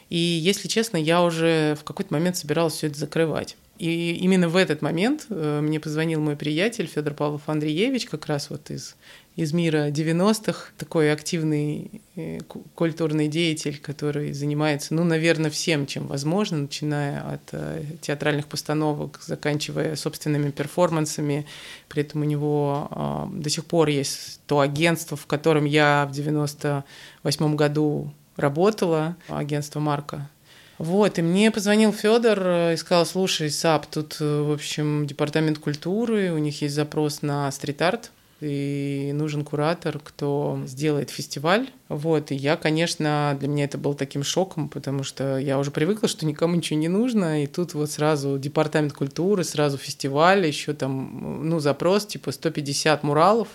[0.10, 3.58] И, если честно, я уже в какой-то момент собиралась все это закрывать.
[3.78, 8.50] И именно в этот момент э, мне позвонил мой приятель Федор Павлов Андреевич, как раз
[8.50, 8.95] вот из
[9.36, 12.39] из мира 90-х, такой активный э,
[12.74, 19.98] культурный деятель, который занимается, ну, наверное, всем, чем возможно, начиная от э, театральных постановок, заканчивая
[19.98, 21.45] собственными перформансами.
[21.89, 26.13] При этом у него э, до сих пор есть то агентство, в котором я в
[26.13, 30.30] 98 году работала, агентство Марка.
[30.78, 36.32] Вот, и мне позвонил Федор э, и сказал, слушай, Саб, тут, в общем, департамент культуры,
[36.32, 41.69] у них есть запрос на стрит-арт, и нужен куратор, кто сделает фестиваль.
[41.88, 46.08] Вот, и я, конечно, для меня это был таким шоком, потому что я уже привыкла,
[46.08, 51.48] что никому ничего не нужно, и тут вот сразу департамент культуры, сразу фестиваль, еще там,
[51.48, 53.48] ну, запрос, типа 150 муралов,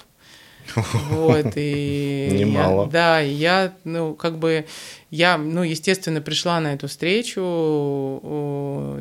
[1.10, 2.28] вот, и...
[2.32, 2.84] Немало.
[2.84, 4.66] Я, да, я, ну, как бы,
[5.10, 7.40] я, ну, естественно, пришла на эту встречу,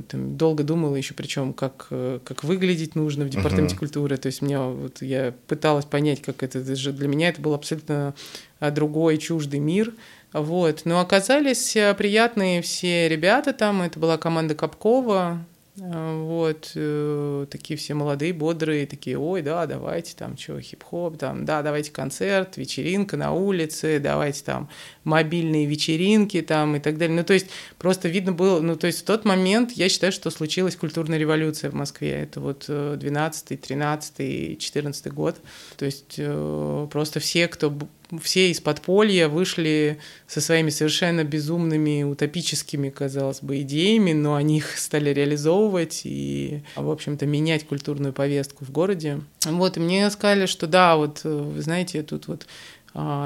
[0.09, 3.79] там, долго думала еще, причем, как, как выглядеть нужно в департаменте uh-huh.
[3.79, 7.41] культуры, то есть мне, вот, я пыталась понять, как это, это же для меня это
[7.41, 8.13] был абсолютно
[8.59, 9.93] а, другой, чуждый мир,
[10.33, 15.45] вот, но оказались приятные все ребята там, это была команда Капкова,
[15.79, 21.61] вот, э, такие все молодые, бодрые, такие, ой, да, давайте там, что, хип-хоп, там, да,
[21.61, 24.69] давайте концерт, вечеринка на улице, давайте там
[25.03, 27.15] мобильные вечеринки там и так далее.
[27.15, 30.29] Ну, то есть просто видно было, ну, то есть в тот момент я считаю, что
[30.31, 32.11] случилась культурная революция в Москве.
[32.11, 35.37] Это вот 12 13 14 год.
[35.77, 37.73] То есть э, просто все, кто
[38.21, 44.77] все из подполья вышли со своими совершенно безумными, утопическими, казалось бы, идеями, но они их
[44.77, 49.21] стали реализовывать и, в общем-то, менять культурную повестку в городе.
[49.45, 52.47] Вот, и мне сказали, что да, вот, э, вы знаете, тут вот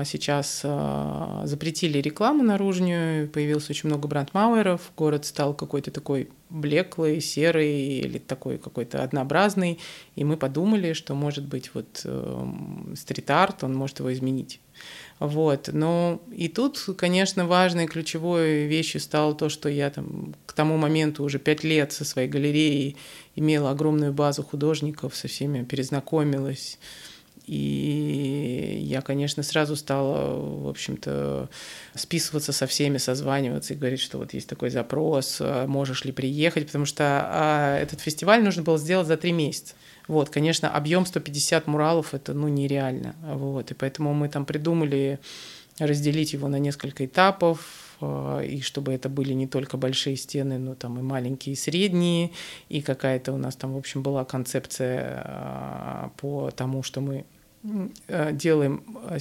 [0.06, 8.00] сейчас а, запретили рекламу наружную, появилось очень много брандмауэров, город стал какой-то такой блеклый, серый
[8.00, 9.80] или такой какой-то однообразный,
[10.16, 12.46] и мы подумали, что, может быть, вот э,
[12.96, 14.60] стрит-арт, он может его изменить.
[15.20, 15.70] Вот.
[15.72, 21.24] Но и тут, конечно, важной ключевой вещью стало то, что я там к тому моменту
[21.24, 22.98] уже пять лет со своей галереей
[23.36, 26.78] имела огромную базу художников, со всеми перезнакомилась.
[27.46, 31.50] И я, конечно, сразу стала, в общем-то,
[31.94, 36.68] списываться со всеми, созваниваться и говорить, что вот есть такой запрос, а можешь ли приехать,
[36.68, 39.76] потому что а, этот фестиваль нужно было сделать за три месяца.
[40.08, 43.16] Вот, конечно, объем 150 муралов это ну нереально.
[43.22, 45.20] Вот, и поэтому мы там придумали
[45.80, 50.76] разделить его на несколько этапов, а, и чтобы это были не только большие стены, но
[50.76, 52.32] там и маленькие, и средние,
[52.70, 57.26] и какая-то у нас там, в общем, была концепция по тому, что мы
[57.64, 59.18] делаем э,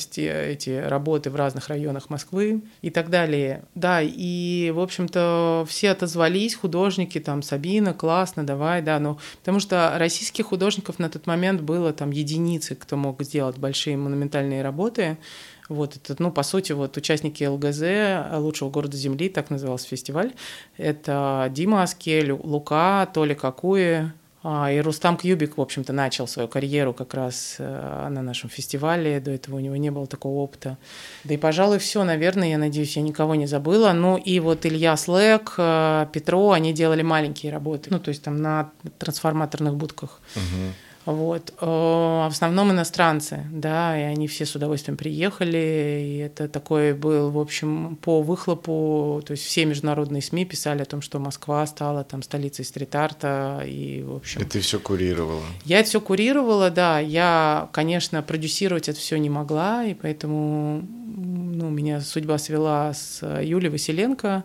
[0.53, 3.65] эти работы в разных районах Москвы и так далее.
[3.75, 9.95] Да, и, в общем-то, все отозвались, художники, там, Сабина, классно, давай, да, но потому что
[9.97, 15.19] российских художников на тот момент было там единицы, кто мог сделать большие монументальные работы,
[15.69, 20.33] вот это, ну, по сути, вот участники ЛГЗ «Лучшего города Земли», так назывался фестиваль,
[20.77, 24.13] это Дима Аскель, Лука, Толя Какуи, А,
[24.45, 29.21] и Рустам Кьюбик, в общем-то, начал свою карьеру как раз э, на нашем фестивале.
[29.21, 30.79] До этого у него не было такого опыта.
[31.23, 33.93] Да и, пожалуй, все, наверное, я надеюсь, я никого не забыла.
[33.93, 37.89] Ну и вот Илья Слэк, э, Петро, они делали маленькие работы.
[37.91, 40.21] Ну, то есть там на трансформаторных будках.
[40.35, 40.73] Угу.
[41.05, 41.53] Вот.
[41.61, 47.31] Э, в основном иностранцы, да, и они все с удовольствием приехали, и это такой был,
[47.31, 52.05] в общем, по выхлопу, то есть все международные СМИ писали о том, что Москва стала
[52.05, 54.43] там столицей стрит-арта, и, в общем...
[54.43, 55.43] И ты все курировала?
[55.65, 61.69] Я это все курировала, да, я, конечно, продюсировать это все не могла, и поэтому, ну,
[61.71, 64.45] меня судьба свела с Юлей Василенко,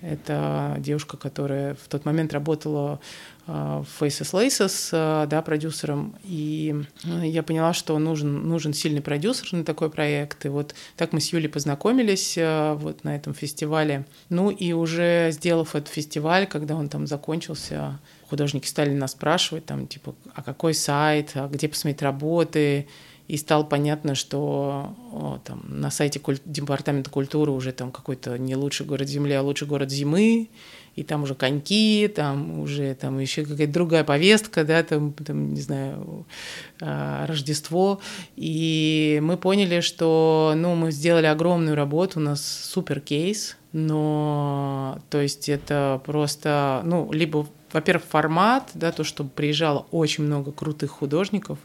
[0.00, 3.00] это девушка, которая в тот момент работала
[3.48, 9.64] в Faces Laces, да, продюсером, и э, я поняла, что нужен, нужен сильный продюсер на
[9.64, 14.04] такой проект, и вот так мы с Юлей познакомились э, вот на этом фестивале.
[14.28, 19.86] Ну и уже сделав этот фестиваль, когда он там закончился, художники стали нас спрашивать, там,
[19.86, 22.86] типа, а какой сайт, а где посмотреть работы,
[23.28, 26.38] и стало понятно, что о, там, на сайте куль...
[26.46, 30.48] Департамента культуры уже там какой-то не лучший город Земли, а лучший город зимы,
[30.96, 35.60] и там уже коньки, там уже там еще какая-то другая повестка, да, там, там не
[35.60, 36.26] знаю,
[36.80, 38.00] а, Рождество.
[38.34, 45.20] И мы поняли, что, ну, мы сделали огромную работу, у нас супер кейс, но, то
[45.20, 51.58] есть это просто, ну, либо во-первых, формат, да, то, что приезжало очень много крутых художников,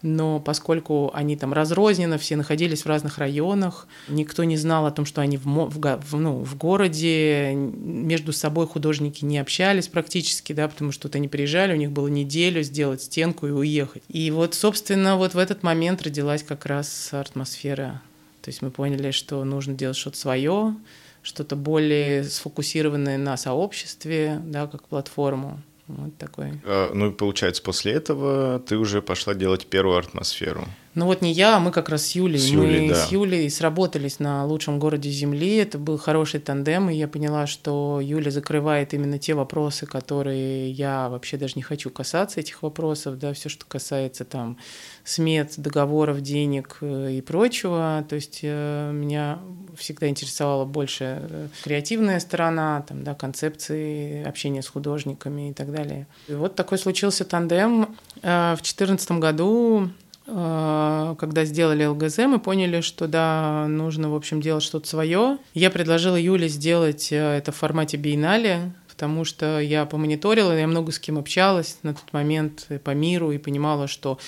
[0.00, 5.04] но поскольку они там разрозненно, все находились в разных районах, никто не знал о том,
[5.04, 10.92] что они в, в, ну, в городе, между собой художники не общались практически, да, потому
[10.92, 14.02] что вот они приезжали, у них было неделю сделать стенку и уехать.
[14.08, 18.00] И вот, собственно, вот в этот момент родилась как раз атмосфера.
[18.40, 20.74] То есть мы поняли, что нужно делать что-то свое,
[21.22, 25.60] что-то более сфокусированное на сообществе, да, как платформу.
[25.86, 26.52] Вот такой.
[26.64, 30.66] А, ну получается, после этого ты уже пошла делать первую атмосферу.
[30.96, 32.40] Ну вот не я, а мы как раз с Юлей.
[32.40, 32.94] С Юлей мы да.
[32.96, 35.56] с Юлей сработались на лучшем городе Земли.
[35.56, 41.08] Это был хороший тандем, и я поняла, что Юля закрывает именно те вопросы, которые я
[41.08, 44.56] вообще даже не хочу касаться этих вопросов, да, все, что касается там
[45.04, 48.04] смет, договоров, денег э, и прочего.
[48.08, 49.38] То есть э, меня
[49.76, 56.08] всегда интересовала больше э, креативная сторона, там, да, концепции общения с художниками и так далее.
[56.26, 57.94] И вот такой случился тандем.
[58.22, 59.90] В 2014 году
[60.30, 65.38] когда сделали ЛГЗ, мы поняли, что да, нужно, в общем, делать что-то свое.
[65.54, 70.92] Я предложила Юле сделать э, это в формате биеннале, потому что я помониторила, я много
[70.92, 74.18] с кем общалась на тот момент по миру и понимала, что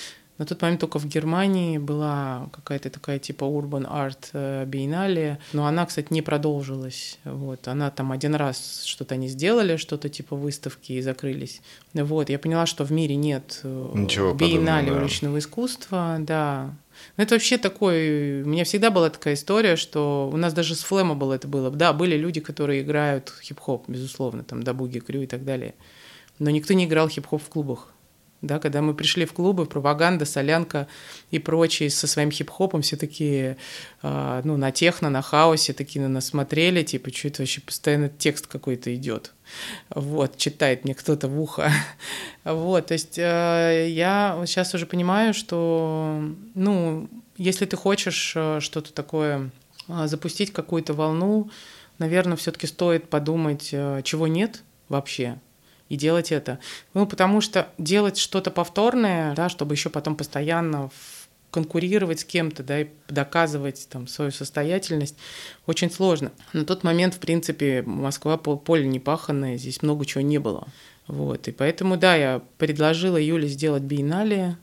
[0.43, 5.65] на тот момент только в Германии была какая-то такая типа Urban Art э, биеннале, но
[5.65, 7.17] она, кстати, не продолжилась.
[7.23, 7.65] Вот.
[7.69, 11.61] Она там один раз что-то не сделали, что-то типа выставки и закрылись.
[11.93, 12.29] Вот.
[12.29, 14.97] Я поняла, что в мире нет э, Ничего биеннале да.
[14.97, 16.17] уличного искусства.
[16.19, 16.75] Да.
[17.15, 18.43] Но это вообще такой...
[18.43, 21.71] У меня всегда была такая история, что у нас даже с Флэма было это было.
[21.71, 25.73] Да, были люди, которые играют хип-хоп, безусловно, там, да, буги, крю и так далее.
[26.39, 27.92] Но никто не играл хип-хоп в клубах
[28.43, 30.87] да, когда мы пришли в клубы, пропаганда, солянка
[31.31, 33.57] и прочие со своим хип-хопом все такие,
[34.01, 38.09] э, ну, на техно, на хаосе такие на нас смотрели, типа, что это вообще постоянно
[38.09, 39.33] текст какой-то идет.
[39.89, 41.71] Вот, читает мне кто-то в ухо.
[42.43, 46.21] Вот, то есть э, я сейчас уже понимаю, что,
[46.55, 49.51] ну, если ты хочешь э, что-то такое
[49.87, 51.49] э, запустить, какую-то волну,
[51.97, 53.69] наверное, все-таки стоит подумать,
[54.03, 55.39] чего нет вообще,
[55.89, 56.59] и делать это.
[56.93, 60.89] Ну, потому что делать что-то повторное, да, чтобы еще потом постоянно
[61.51, 65.15] конкурировать с кем-то, да, и доказывать там свою состоятельность,
[65.67, 66.31] очень сложно.
[66.51, 70.67] На тот момент, в принципе, Москва поле не паханное, здесь много чего не было.
[71.07, 74.57] Вот, и поэтому, да, я предложила Юле сделать биеннале,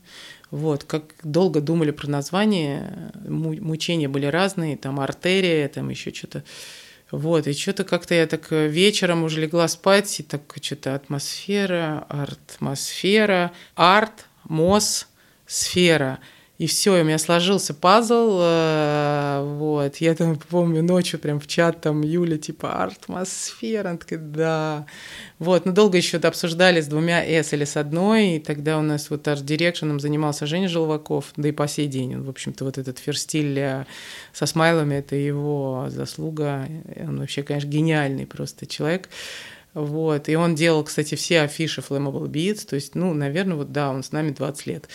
[0.49, 6.43] вот, как долго думали про название, мучения были разные, там артерия, там еще что-то
[7.11, 12.05] вот, и что-то как-то я так э, вечером уже легла спать, и так что-то атмосфера,
[12.07, 15.07] атмосфера, арт, мос,
[15.45, 16.19] сфера.
[16.61, 21.81] И все, у меня сложился пазл, э, вот, я там помню ночью прям в чат
[21.81, 24.85] там Юля типа атмосфера, она да,
[25.39, 29.09] вот, но долго еще обсуждали с двумя S или с одной, и тогда у нас
[29.09, 32.99] вот арт-дирекшеном занимался Женя Желваков, да и по сей день, он, в общем-то, вот этот
[32.99, 33.85] ферстиль э,
[34.31, 39.09] со смайлами, это его заслуга, он вообще, конечно, гениальный просто человек,
[39.73, 43.89] вот, и он делал, кстати, все афиши Flammable Beats, то есть, ну, наверное, вот да,
[43.89, 44.87] он с нами 20 лет.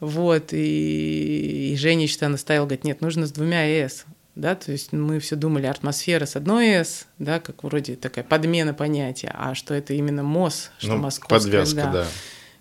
[0.00, 4.06] Вот, и, и Женя что наставил, говорит, нет, нужно с двумя «с».
[4.34, 8.72] Да, то есть мы все думали атмосфера с одной «с», да, как вроде такая подмена
[8.72, 11.50] понятия, а что это именно МОЗ, что ну, московская.
[11.50, 11.92] Подвязка, да.
[11.92, 12.06] да.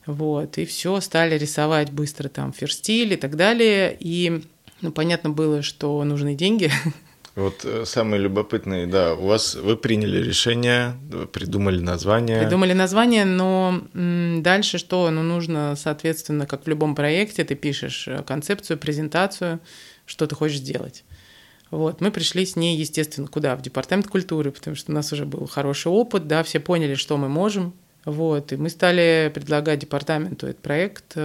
[0.05, 3.95] Вот, и все, стали рисовать быстро там ферстиль и так далее.
[3.99, 4.43] И
[4.81, 6.71] ну, понятно было, что нужны деньги.
[7.39, 10.95] Вот э, самые любопытные, да, у вас вы приняли решение,
[11.31, 12.41] придумали название.
[12.41, 15.09] Придумали название, но дальше что?
[15.09, 19.59] Ну, нужно, соответственно, как в любом проекте, ты пишешь э, концепцию, презентацию,
[20.05, 21.05] что ты хочешь сделать.
[21.71, 23.55] Вот, мы пришли с ней, естественно, куда?
[23.55, 27.15] В департамент культуры, потому что у нас уже был хороший опыт, да, все поняли, что
[27.17, 27.73] мы можем.
[28.03, 31.15] Вот, и мы стали предлагать департаменту этот проект.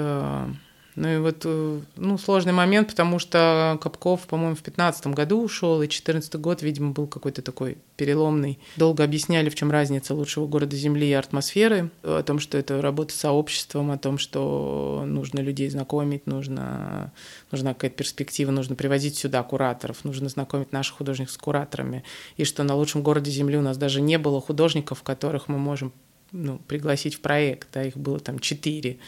[0.97, 5.77] Ну и вот, э, ну, сложный момент, потому что Капков, по-моему, в 2015 году ушел,
[5.77, 8.61] и 2014 год, видимо, был какой-то такой переломный.
[8.77, 13.13] Долго объясняли, в чем разница лучшего города Земли и атмосферы, о том, что это работа
[13.13, 17.13] с сообществом, о том, что нужно людей знакомить, нужно,
[17.51, 22.05] нужна какая-то перспектива, нужно привозить сюда кураторов, нужно знакомить наших художников с кураторами,
[22.37, 25.93] и что на лучшем городе Земли у нас даже не было художников, которых мы можем
[26.31, 28.99] ну, пригласить в проект, да, их было там четыре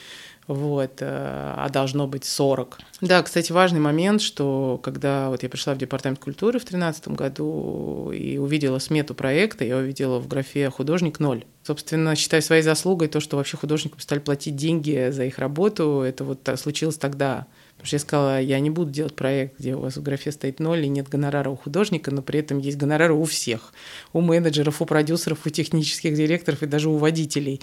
[0.47, 2.79] вот, э, а должно быть 40.
[3.01, 8.13] Да, кстати, важный момент, что когда вот я пришла в департамент культуры в 2013 году
[8.13, 11.45] и увидела смету проекта, я увидела в графе «художник ноль».
[11.65, 16.23] Собственно, считаю своей заслугой то, что вообще художникам стали платить деньги за их работу, это
[16.23, 17.47] вот случилось тогда.
[17.77, 20.61] Потому что я сказала, я не буду делать проект, где у вас в графе стоит
[20.61, 23.75] ноль и нет гонорара у художника, но при этом есть гонорары у всех.
[24.13, 27.61] У менеджеров, у продюсеров, у технических директоров и даже у водителей.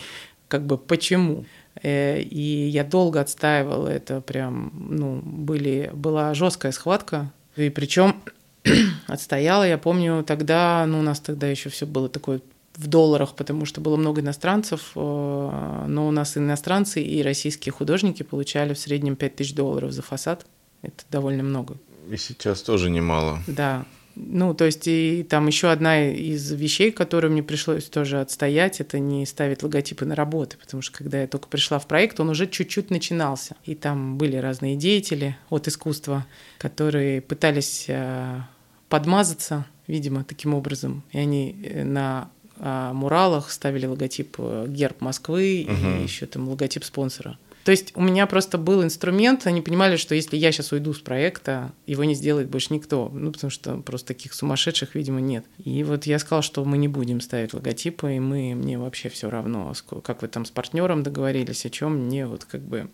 [0.50, 1.46] Как бы почему?
[1.82, 7.32] Э, и я долго отстаивала это, прям, ну, были, была жесткая схватка.
[7.56, 8.22] И причем
[9.08, 12.42] отстояла, я помню, тогда, ну, у нас тогда еще все было такое
[12.76, 18.24] в долларах, потому что было много иностранцев, э, но у нас иностранцы и российские художники
[18.24, 20.46] получали в среднем 5000 долларов за фасад.
[20.82, 21.78] Это довольно много.
[22.10, 23.40] И сейчас тоже немало.
[23.48, 23.86] Да,
[24.16, 29.00] ну, то есть и там еще одна из вещей, которую мне пришлось тоже отстоять, это
[29.00, 32.48] не ставить логотипы на работы, потому что когда я только пришла в проект, он уже
[32.48, 33.56] чуть-чуть начинался.
[33.66, 36.26] И там были разные деятели от искусства,
[36.60, 38.42] которые пытались э,
[38.90, 41.04] подмазаться, видимо, таким образом.
[41.12, 46.00] И они э, на а, муралах ставили логотип э, герб Москвы угу.
[46.00, 47.38] и еще там логотип спонсора.
[47.64, 51.00] То есть у меня просто был инструмент, они понимали, что если я сейчас уйду с
[51.00, 55.46] проекта, его не сделает больше никто, ну, потому что просто таких сумасшедших, видимо, нет.
[55.64, 59.30] И вот я сказала, что мы не будем ставить логотипы, и мы, мне вообще все
[59.30, 62.90] равно, как вы там с партнером договорились, о чем мне вот как бы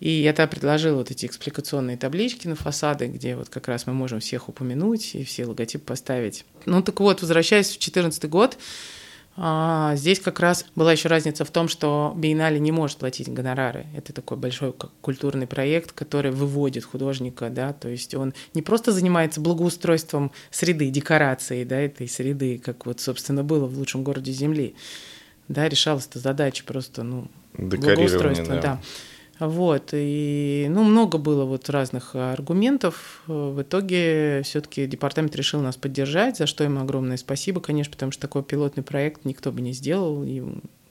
[0.00, 3.94] и я тогда предложила вот эти экспликационные таблички на фасады, где вот как раз мы
[3.94, 6.44] можем всех упомянуть и все логотипы поставить.
[6.66, 8.58] Ну так вот, возвращаясь в 2014 год,
[9.38, 13.86] а здесь как раз была еще разница в том, что Биеннале не может платить гонорары.
[13.94, 19.40] Это такой большой культурный проект, который выводит художника, да, то есть он не просто занимается
[19.40, 24.74] благоустройством среды, декорацией, да, этой среды, как вот, собственно, было в лучшем городе Земли,
[25.48, 28.60] да, решалась эта задача просто, ну, благоустройства, да.
[28.60, 28.80] да.
[29.38, 33.22] Вот, и, ну, много было вот разных аргументов.
[33.26, 38.22] В итоге все-таки департамент решил нас поддержать, за что им огромное спасибо, конечно, потому что
[38.22, 40.42] такой пилотный проект никто бы не сделал, и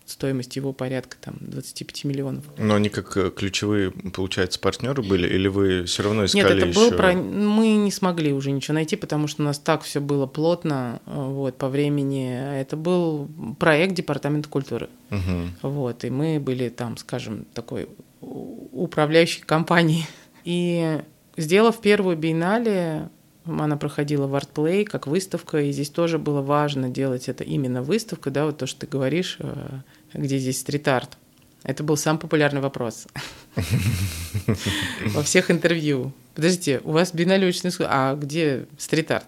[0.06, 2.44] стоимость его порядка там 25 миллионов.
[2.58, 6.68] Но они как э, ключевые, получается, партнеры были, или вы все равно искали Нет, это
[6.68, 6.80] еще...
[6.80, 7.14] был про...
[7.14, 11.58] мы не смогли уже ничего найти, потому что у нас так все было плотно, вот
[11.58, 12.60] по времени.
[12.60, 13.28] Это был
[13.60, 15.70] проект департамента культуры, угу.
[15.70, 17.88] вот, и мы были там, скажем, такой
[18.26, 20.06] управляющей компанией.
[20.44, 21.02] И
[21.38, 23.10] сделав первую биеннале,
[23.46, 28.32] она проходила в ArtPlay как выставка, и здесь тоже было важно делать это именно выставка,
[28.32, 29.80] да, вот то, что ты говоришь, э,
[30.14, 31.18] где здесь стрит-арт.
[31.64, 33.08] Это был самый популярный вопрос
[35.08, 36.14] во всех интервью.
[36.36, 39.26] Подождите, у вас биеннале очень а где стрит-арт?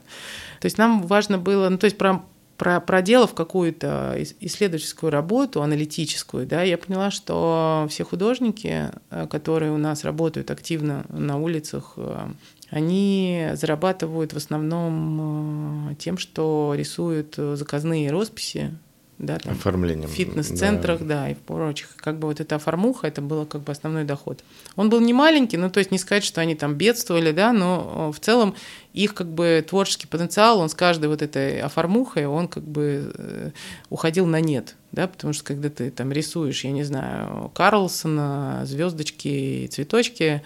[0.60, 2.24] То есть нам важно было, ну то есть про,
[2.58, 10.04] проделав какую-то исследовательскую работу, аналитическую, да, я поняла, что все художники, э, которые у нас
[10.04, 12.30] работают активно на улицах, э,
[12.70, 18.72] они зарабатывают в основном э, тем, что рисуют заказные росписи,
[19.20, 20.10] да, там, Оформлением.
[20.10, 21.22] в фитнес-центрах, да.
[21.22, 21.96] да, и в прочих.
[21.98, 24.44] Как бы вот эта оформуха, это было как бы основной доход.
[24.76, 28.12] Он был не маленький, ну, то есть не сказать, что они там бедствовали, да, но
[28.12, 28.54] в целом
[28.98, 33.52] их как бы творческий потенциал, он с каждой вот этой оформухой, он как бы э,
[33.90, 39.68] уходил на нет, да, потому что когда ты там рисуешь, я не знаю, Карлсона, звездочки,
[39.72, 40.42] цветочки,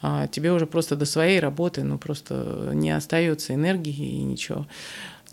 [0.00, 4.66] а тебе уже просто до своей работы, ну, просто не остается энергии и ничего.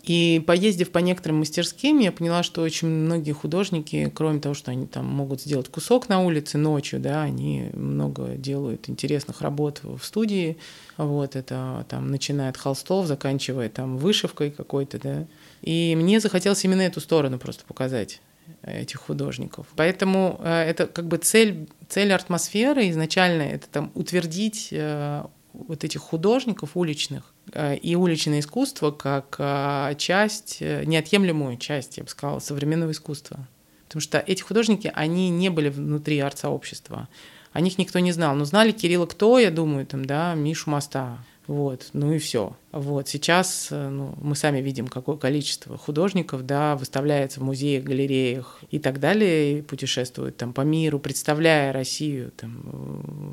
[0.04, 4.86] И поездив по некоторым мастерским, я поняла, что очень многие художники, кроме того, что они
[4.86, 10.58] там могут сделать кусок на улице ночью, да, они много делают интересных работ в студии.
[10.98, 15.26] Вот это там начиная от холстов, заканчивая там вышивкой какой-то, да.
[15.62, 18.20] И мне захотелось именно эту сторону просто показать.
[18.62, 19.66] этих художников.
[19.74, 25.24] Поэтому э, это как бы цель, цель атмосферы изначально это там утвердить э,
[25.54, 32.40] вот этих художников уличных э, и уличное искусство как часть, неотъемлемую часть, я бы сказала,
[32.40, 33.48] современного искусства.
[33.86, 37.08] Потому что эти художники, они не были внутри арт-сообщества.
[37.52, 38.34] О них никто не знал.
[38.34, 42.56] Но знали Кирилла кто, я думаю, там, да, Мишу Моста, вот, ну и все.
[42.72, 48.60] Вот, сейчас э, ну, мы сами видим, какое количество художников, да, выставляется в музеях, галереях
[48.70, 52.62] и так далее, и путешествуют там по миру, представляя Россию там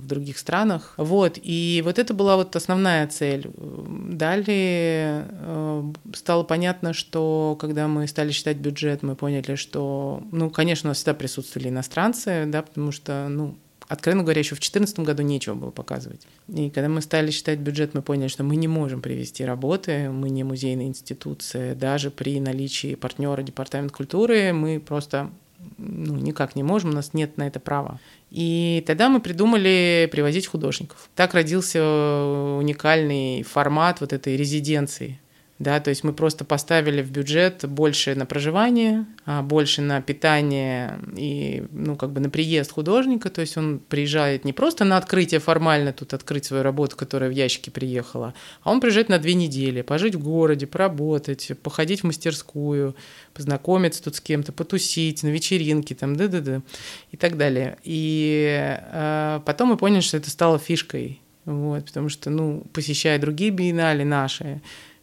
[0.01, 0.93] в других странах.
[0.97, 3.49] Вот, и вот это была вот основная цель.
[3.57, 10.89] Далее э, стало понятно, что когда мы стали считать бюджет, мы поняли, что, ну, конечно,
[10.89, 13.55] у нас всегда присутствовали иностранцы, да, потому что, ну,
[13.91, 16.25] откровенно говоря, еще в 2014 году нечего было показывать.
[16.47, 20.29] И когда мы стали считать бюджет, мы поняли, что мы не можем привести работы, мы
[20.29, 21.75] не музейная институция.
[21.75, 25.29] Даже при наличии партнера Департамент культуры мы просто
[25.77, 27.99] ну, никак не можем, у нас нет на это права.
[28.29, 31.09] И тогда мы придумали привозить художников.
[31.15, 35.19] Так родился уникальный формат вот этой резиденции–
[35.61, 40.99] да, то есть мы просто поставили в бюджет больше на проживание, а больше на питание
[41.15, 45.39] и, ну, как бы на приезд художника, то есть он приезжает не просто на открытие
[45.39, 48.33] формально тут открыть свою работу, которая в ящике приехала,
[48.63, 52.95] а он приезжает на две недели, пожить в городе, поработать, походить в мастерскую,
[53.35, 56.63] познакомиться тут с кем-то, потусить на вечеринке, там, да-да-да,
[57.11, 57.77] и так далее.
[57.83, 63.51] И э, потом мы поняли, что это стало фишкой, вот, потому что, ну, посещая другие
[63.51, 64.61] биеннале наши,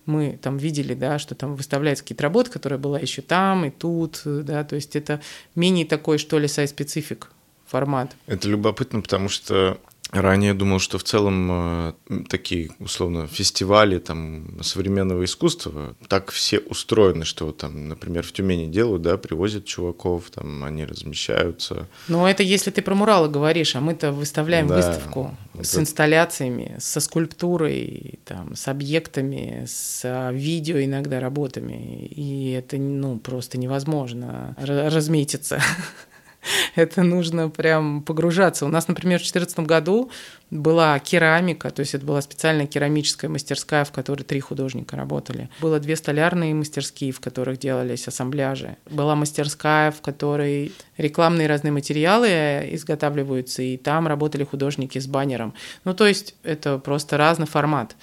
[0.09, 4.23] мы там видели, да, что там выставляются какие-то работы, которая была еще там и тут,
[4.25, 5.21] да, то есть это
[5.55, 7.31] менее такой, что ли, сайт-специфик
[7.67, 8.17] формат.
[8.27, 9.79] Это любопытно, потому что
[10.11, 11.93] Ранее думал, что в целом э,
[12.29, 19.03] такие, условно, фестивали там, современного искусства так все устроены, что там, например, в Тюмени делают,
[19.03, 21.87] да, привозят чуваков, там они размещаются.
[22.09, 25.65] Ну, это если ты про муралы говоришь, а мы-то выставляем да, выставку это...
[25.65, 33.19] с инсталляциями, со скульптурой, там, с объектами, с а, видео иногда работами, и это, ну,
[33.19, 35.61] просто невозможно разметиться.
[36.75, 38.67] это нужно прям погружаться.
[38.67, 40.11] У нас, например, в 2014 году
[40.51, 45.51] была керамика, то есть это была специальная керамическая мастерская, в которой три художника работали.
[45.61, 48.77] Было две столярные мастерские, в которых делались ассамбляжи.
[48.91, 52.29] Была мастерская, в которой рекламные разные материалы
[52.73, 55.55] изготавливаются, и там работали художники с баннером.
[55.85, 57.95] Ну, то есть это просто разный формат.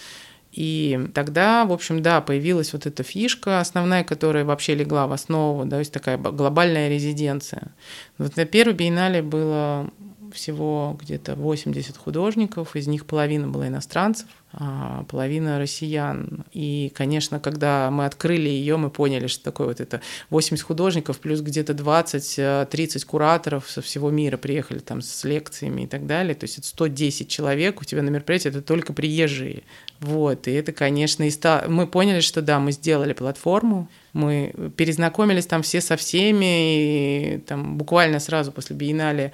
[0.55, 5.65] И тогда, в общем, да, появилась вот эта фишка основная, которая вообще легла в основу,
[5.65, 7.73] да, то есть такая глобальная резиденция.
[8.17, 9.91] Вот на первой биеннале было
[10.35, 14.27] всего где-то 80 художников, из них половина была иностранцев,
[14.57, 16.45] а половина россиян.
[16.53, 21.41] И, конечно, когда мы открыли ее, мы поняли, что такое вот это 80 художников плюс
[21.41, 26.35] где-то 20-30 э, кураторов со всего мира приехали там с лекциями и так далее.
[26.35, 29.63] То есть это 110 человек у тебя на мероприятии, это только приезжие.
[29.99, 31.65] Вот, и это, конечно, и ста...
[31.67, 37.77] мы поняли, что да, мы сделали платформу, мы перезнакомились там все со всеми, и там
[37.77, 39.33] буквально сразу после биеннале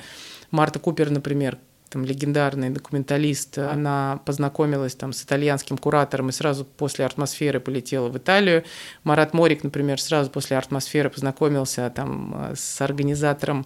[0.52, 1.58] Марта Купер, например,
[1.90, 8.18] там легендарный документалист, она познакомилась там с итальянским куратором и сразу после атмосферы полетела в
[8.18, 8.64] Италию.
[9.04, 13.66] Марат Морик, например, сразу после атмосферы познакомился там с организатором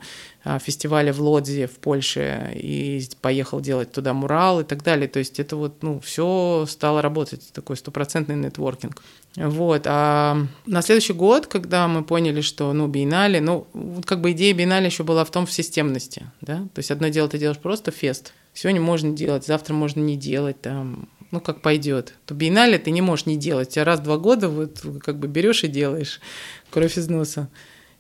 [0.62, 5.08] фестиваля в Лодзе в Польше и поехал делать туда мурал и так далее.
[5.08, 9.02] То есть это вот, ну, все стало работать, такой стопроцентный нетворкинг.
[9.36, 9.84] Вот.
[9.86, 13.68] А на следующий год, когда мы поняли, что, ну, биеннале, ну,
[14.06, 17.28] как бы идея биеннале еще была в том, в системности, да, то есть одно дело
[17.28, 22.14] ты делаешь просто фест, сегодня можно делать, завтра можно не делать, там, ну, как пойдет.
[22.28, 25.28] То биеннале ты не можешь не делать, тебя раз в два года вот как бы
[25.28, 26.22] берешь и делаешь
[26.70, 27.50] кровь из носа.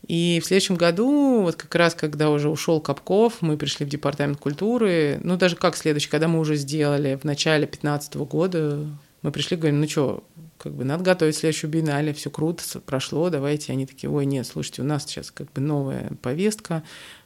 [0.07, 4.39] И в следующем году, вот как раз когда уже ушел Капков, мы пришли в департамент
[4.39, 8.87] культуры, ну даже как следующий, когда мы уже сделали в начале 2015 года,
[9.23, 10.23] мы пришли, говорим, ну что,
[10.59, 13.71] как бы надо готовить следующую биеннале, все круто, прошло, давайте.
[13.71, 16.83] Они такие, ой, нет, слушайте, у нас сейчас как бы новая повестка,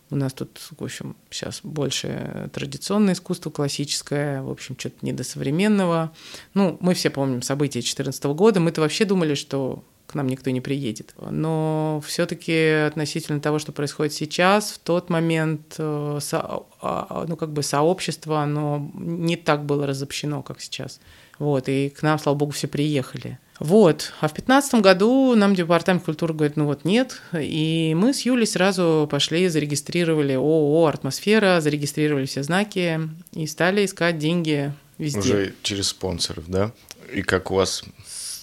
[0.10, 5.24] у нас тут, в общем, сейчас больше традиционное искусство, классическое, в общем, что-то не до
[5.24, 6.12] современного.
[6.54, 8.60] Ну, мы все помним события 2014 года.
[8.60, 11.14] Мы-то вообще думали, что к нам никто не приедет.
[11.30, 17.36] Но все-таки относительно того, что происходит сейчас, в тот момент э, со, а, а, ну,
[17.36, 21.00] как бы сообщество, оно не так было разобщено, как сейчас.
[21.38, 23.38] Вот, и к нам, слава богу, все приехали.
[23.60, 24.14] Вот.
[24.20, 27.22] А в 2015 году нам департамент культуры говорит, ну вот нет.
[27.40, 33.00] И мы с Юлей сразу пошли, зарегистрировали ООО «Атмосфера», зарегистрировали все знаки
[33.34, 35.20] и стали искать деньги везде.
[35.20, 36.72] Уже через спонсоров, да?
[37.14, 37.84] И как у вас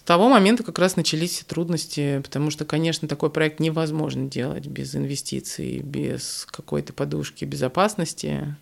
[0.06, 5.80] того момента как раз начались трудности, потому что, конечно, такой проект невозможно делать без инвестиций,
[5.80, 8.56] без какой-то подушки безопасности.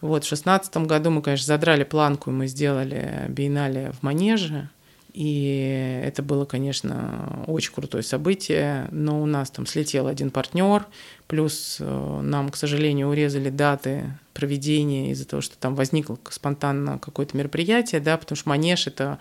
[0.00, 4.70] Вот, в шестнадцатом году мы, конечно, задрали планку, и мы сделали биеннале в Манеже.
[5.12, 10.86] И это было, конечно, очень крутое событие, но у нас там слетел один партнер,
[11.26, 17.34] плюс э, нам, к сожалению, урезали даты проведения из-за того, что там возникло спонтанно какое-то
[17.34, 19.18] мероприятие, да, потому что Манеж— это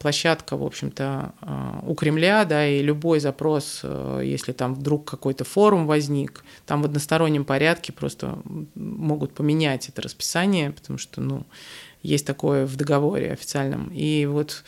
[0.00, 5.44] площадка, в общем-то, а, у Кремля, да, и любой запрос, э, если там вдруг какой-то
[5.44, 8.38] форум возник, там в одностороннем порядке просто
[8.74, 11.46] могут поменять это расписание, потому что, ну,
[12.02, 13.92] есть такое в договоре официальном.
[13.94, 14.64] И вот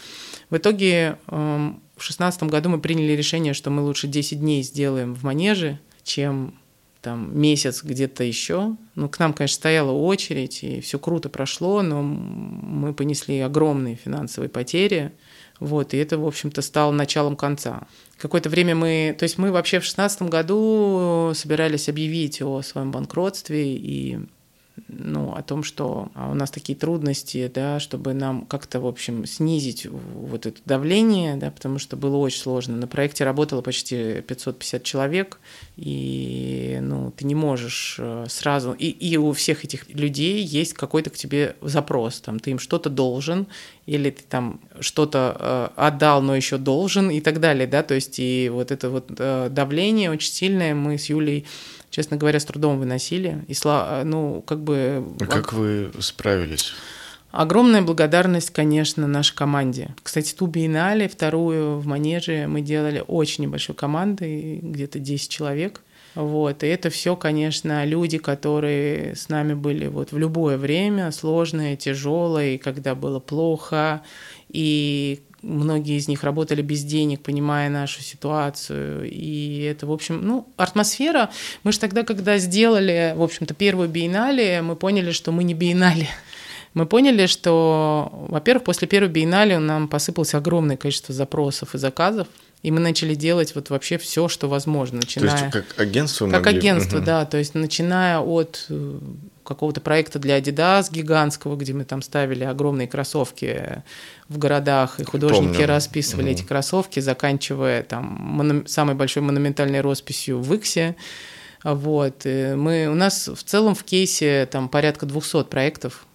[0.51, 5.15] в итоге эм, в шестнадцатом году мы приняли решение, что мы лучше 10 дней сделаем
[5.15, 6.55] в манеже, чем
[7.03, 8.77] там месяц где-то еще.
[8.95, 14.49] Ну, к нам, конечно, стояла очередь, и все круто прошло, но мы понесли огромные финансовые
[14.49, 15.13] потери.
[15.59, 17.87] Вот, и это, в общем-то, стало началом конца.
[18.19, 19.15] Какое-то время мы...
[19.19, 24.21] То есть мы вообще в шестнадцатом году собирались объявить о своем банкротстве, и
[24.89, 29.27] ну, о том, что а, у нас такие трудности, да, чтобы нам как-то, в общем,
[29.27, 32.77] снизить вот это давление, да, потому что было очень сложно.
[32.77, 35.41] На проекте работало почти 550 человек,
[35.77, 38.73] и, ну, ты не можешь э, сразу...
[38.73, 42.91] И, и у всех этих людей есть какой-то к тебе запрос, там, ты им что-то
[42.91, 43.47] должен,
[43.87, 48.19] или ты там что-то э, отдал, но еще должен, и так далее, да, то есть
[48.19, 51.47] и вот это вот э, давление очень сильное мы с Юлей
[51.93, 53.45] честно говоря, с трудом выносили.
[53.47, 55.07] И, ну, как бы...
[55.21, 56.73] А как вы справились?
[57.31, 59.95] Огромная благодарность, конечно, нашей команде.
[60.03, 65.83] Кстати, ту биеннале, вторую в Манеже мы делали очень небольшой командой, где-то 10 человек.
[66.15, 66.63] Вот.
[66.63, 72.59] И это все, конечно, люди, которые с нами были вот в любое время, сложное, тяжелое,
[72.59, 74.03] когда было плохо,
[74.51, 79.11] и Многие из них работали без денег, понимая нашу ситуацию.
[79.11, 81.31] И это, в общем, ну, атмосфера.
[81.65, 86.09] Мы же тогда, когда сделали, в общем-то, первую биеннале, мы поняли, что мы не биеннале.
[86.75, 92.29] Мы поняли, что, во-первых, после первой биеннале нам посыпалось огромное количество запросов и заказов.
[92.63, 95.37] И мы начали делать вот вообще все, что возможно, начиная...
[95.37, 96.59] То есть как агентство Как могли...
[96.59, 97.07] агентство, угу.
[97.07, 97.25] да.
[97.25, 98.99] То есть начиная от э,
[99.45, 103.83] какого-то проекта для Adidas гигантского, где мы там ставили огромные кроссовки
[104.33, 105.67] в городах, и художники Помню.
[105.67, 106.33] расписывали угу.
[106.33, 108.67] эти кроссовки, заканчивая там мону...
[108.67, 110.97] самой большой монументальной росписью в Иксе.
[111.63, 112.23] Вот.
[112.25, 112.89] И мы...
[112.89, 116.07] У нас в целом в кейсе там порядка 200 проектов.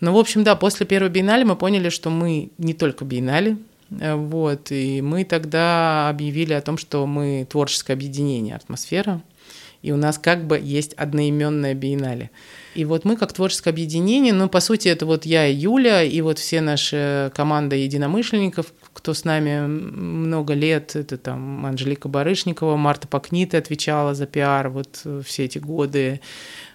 [0.00, 3.56] Ну, в общем, да, после первой биеннале мы поняли, что мы не только биеннале,
[3.88, 9.22] вот, и мы тогда объявили о том, что мы творческое объединение «Атмосфера»,
[9.82, 12.30] и у нас как бы есть одноименная биеннале.
[12.74, 16.20] И вот мы как творческое объединение, ну, по сути, это вот я и Юля, и
[16.22, 23.08] вот все наши команда единомышленников, кто с нами много лет, это там Анжелика Барышникова, Марта
[23.08, 26.20] Пакнита отвечала за пиар вот все эти годы,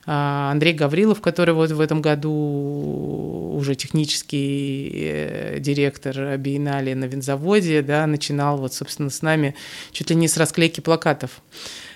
[0.06, 7.82] а, Андрей Гаврилов, который вот в этом году уже технический э, директор Биеннале на винзаводе,
[7.82, 9.54] да, начинал вот, собственно, с нами
[9.92, 11.42] чуть ли не с расклейки плакатов.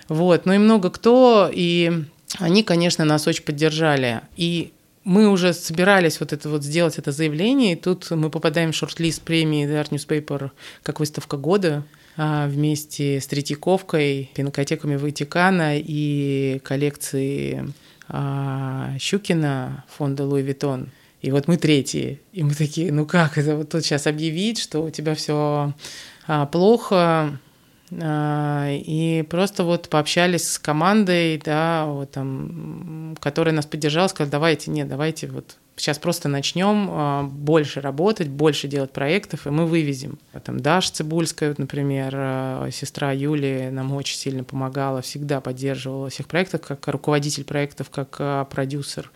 [0.09, 2.03] Вот, ну и много кто, и
[2.39, 4.21] они, конечно, нас очень поддержали.
[4.35, 4.71] И
[5.03, 9.21] мы уже собирались вот это вот сделать это заявление, и тут мы попадаем в шорт-лист
[9.21, 10.51] премии The Art Newspaper
[10.83, 11.83] как выставка года
[12.17, 17.73] а, вместе с Третьяковкой, пинокотеками Ватикана и коллекцией
[18.07, 20.89] а, Щукина фонда Луи Виттон.
[21.21, 22.19] И вот мы третьи.
[22.33, 25.73] И мы такие, ну как это вот тут сейчас объявить, что у тебя все
[26.27, 27.39] а, плохо,
[27.93, 34.87] и просто вот пообщались с командой, да, вот там, которая нас поддержала, сказали, давайте, нет,
[34.87, 40.19] давайте вот сейчас просто начнем а, больше работать, больше делать проектов, и мы вывезем.
[40.43, 46.27] Там Даша Цибульская, вот, например, а, сестра Юли нам очень сильно помогала, всегда поддерживала всех
[46.27, 49.11] проектов, как руководитель проектов, как продюсер.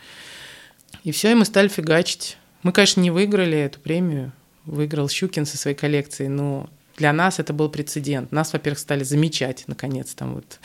[1.03, 2.37] И все, и мы стали фигачить.
[2.63, 4.31] Мы, конечно, не выиграли эту премию,
[4.65, 6.67] выиграл Щукин со своей коллекцией, но
[6.97, 8.31] для нас это был прецедент.
[8.31, 10.59] Нас, во-первых, стали замечать, наконец, там вот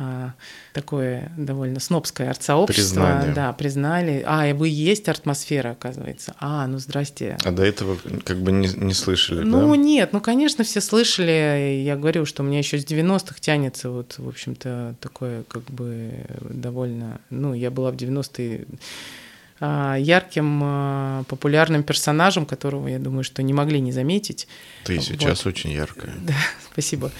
[0.00, 0.34] а,
[0.74, 3.00] такое довольно снобское арт-сообщество.
[3.00, 3.34] Признание.
[3.34, 4.22] Да, признали.
[4.24, 6.36] А, и вы есть атмосфера, оказывается.
[6.38, 7.36] А, ну здрасте.
[7.44, 9.76] А до этого как бы не, не слышали, Ну да?
[9.76, 11.82] нет, ну конечно все слышали.
[11.84, 16.12] Я говорю, что у меня еще с 90-х тянется вот, в общем-то, такое как бы
[16.40, 17.20] довольно...
[17.30, 18.76] Ну, я была в 90-е а,
[19.60, 24.46] ярким, а, популярным персонажем, которого, я думаю, что не могли не заметить.
[24.84, 25.54] Ты сейчас вот.
[25.54, 26.14] очень яркая.
[26.22, 26.34] Да,
[26.72, 27.10] спасибо.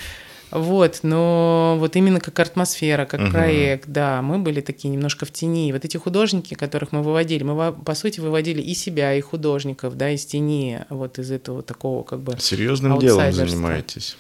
[0.51, 3.32] Вот, но вот именно как атмосфера, как Мгм.
[3.32, 5.72] проект, да, мы были такие немножко в тени.
[5.72, 10.11] Вот эти художники, которых мы выводили, мы, по сути, выводили и себя, и художников, да,
[10.11, 12.36] из тени, вот из этого такого как бы...
[12.39, 14.16] Серьезным делом занимаетесь.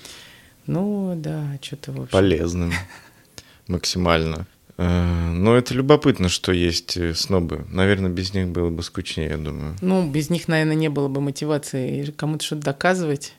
[0.66, 2.12] Ну, да, что-то, в общем...
[2.12, 2.74] Полезным.
[3.66, 4.46] Максимально.
[4.78, 7.66] Э, Но это любопытно, что есть э, снобы.
[7.70, 9.76] Наверное, без них было бы скучнее, я думаю.
[9.80, 13.34] Ну, без них, наверное, не было бы мотивации кому-то что-то доказывать.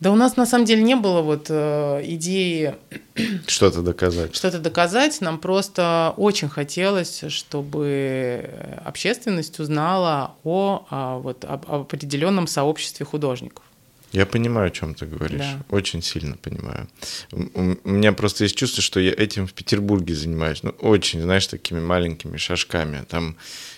[0.00, 2.74] Да у нас на самом деле не было вот э, идеи
[3.46, 4.34] Что-то доказать.
[4.34, 5.20] что-то доказать.
[5.20, 8.50] Нам просто очень хотелось, чтобы
[8.84, 13.64] общественность узнала о, а, вот, об определенном сообществе художников.
[14.12, 15.40] Я понимаю, о чем ты говоришь.
[15.40, 15.64] Да.
[15.70, 16.86] Очень сильно понимаю.
[17.32, 20.62] У меня просто есть чувство, что я этим в Петербурге занимаюсь.
[20.62, 23.04] Ну, очень, знаешь, такими маленькими шажками.
[23.08, 23.36] Там,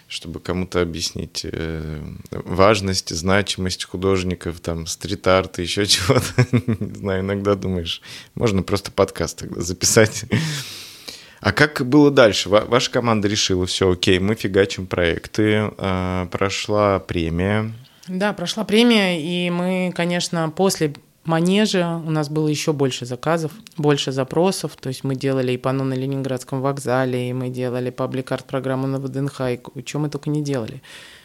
[0.08, 6.24] чтобы кому-то объяснить э, важность, значимость художников, там, стрит-арта, еще чего-то.
[6.50, 8.02] Не знаю, иногда думаешь,
[8.34, 10.24] можно просто подкаст тогда записать.
[11.40, 12.48] А как было дальше?
[12.48, 15.70] Ва- Ваша команда решила, все, окей, мы фигачим проекты.
[15.78, 17.72] А, Прошла премия.
[18.08, 20.92] Да, прошла премия, и мы, конечно, после
[21.24, 24.76] манежа у нас было еще больше заказов, больше запросов.
[24.76, 28.98] То есть мы делали и панно на Ленинградском вокзале, и мы делали паблик-арт программу на
[28.98, 30.82] ВДНХ, и что мы только не делали.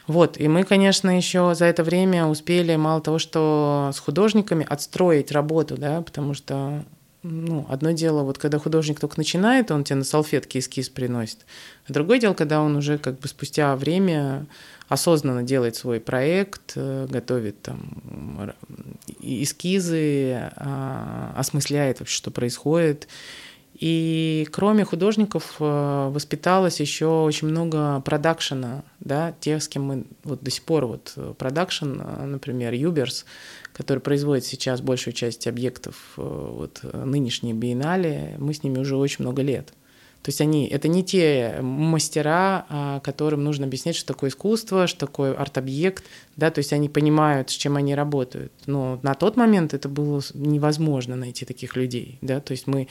[0.08, 5.32] Вот, и мы, конечно, еще за это время успели мало того, что с художниками отстроить
[5.32, 6.84] работу, да, потому что
[7.22, 11.40] ну, одно дело, вот когда художник только начинает, он тебе на салфетке эскиз приносит.
[11.88, 14.48] А другое дело, когда он уже как бы спустя время
[14.90, 18.54] осознанно делает свой проект, э, готовит там
[19.22, 23.08] эскизы, а, осмысляет вообще, что происходит.
[23.76, 30.44] И кроме художников э, воспиталось еще очень много продакшена, да, тех, с кем мы вот
[30.44, 33.26] до сих пор вот э, продакшн, например, Юберс,
[33.72, 39.44] который производит сейчас большую часть объектов вот нынешней биеннале, мы с ними уже очень много
[39.44, 39.72] лет.
[40.22, 45.00] То есть они, это не те мастера, а, которым нужно объяснять, что такое искусство, что
[45.00, 46.04] такое арт-объект,
[46.36, 48.52] да, то есть они понимают, с чем они работают.
[48.66, 52.88] Но на тот момент это было невозможно найти таких людей, да, то есть мы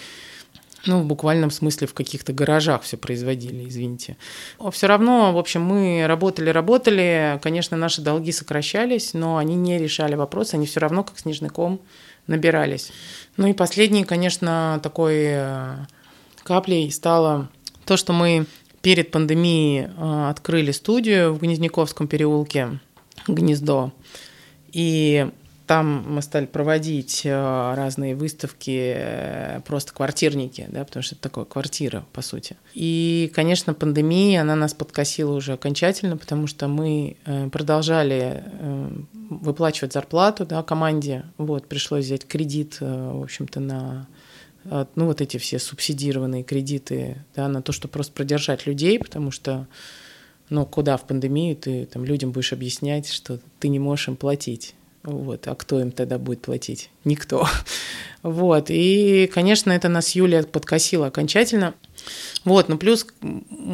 [0.86, 4.16] ну, в буквальном смысле в каких-то гаражах все производили, извините.
[4.70, 10.14] Все равно, в общем, мы работали, работали, конечно, наши долги сокращались, но они не решали
[10.14, 11.80] вопрос, они все равно как снежный ком
[12.26, 12.92] набирались.
[13.36, 15.76] Ну и последний, конечно, такой э,
[16.48, 17.50] каплей стало
[17.84, 18.46] то, что мы
[18.80, 22.80] перед пандемией э, открыли студию в Гнезняковском переулке
[23.26, 23.92] «Гнездо».
[24.72, 25.28] И
[25.66, 31.44] там мы стали проводить э, разные выставки, э, просто квартирники, да, потому что это такое
[31.44, 32.56] квартира, по сути.
[32.72, 37.18] И, конечно, пандемия, она нас подкосила уже окончательно, потому что мы
[37.52, 38.42] продолжали
[39.28, 41.24] выплачивать зарплату да, команде.
[41.36, 44.06] Вот, пришлось взять кредит, в общем-то, на
[44.64, 49.66] ну, вот эти все субсидированные кредиты, да, на то, чтобы просто продержать людей, потому что
[50.50, 54.74] ну, куда в пандемию ты там людям будешь объяснять, что ты не можешь им платить.
[55.04, 56.90] Вот, а кто им тогда будет платить?
[57.04, 57.46] Никто.
[58.24, 61.74] Вот, и, конечно, это нас Юлия подкосила окончательно.
[62.44, 63.06] Вот, ну плюс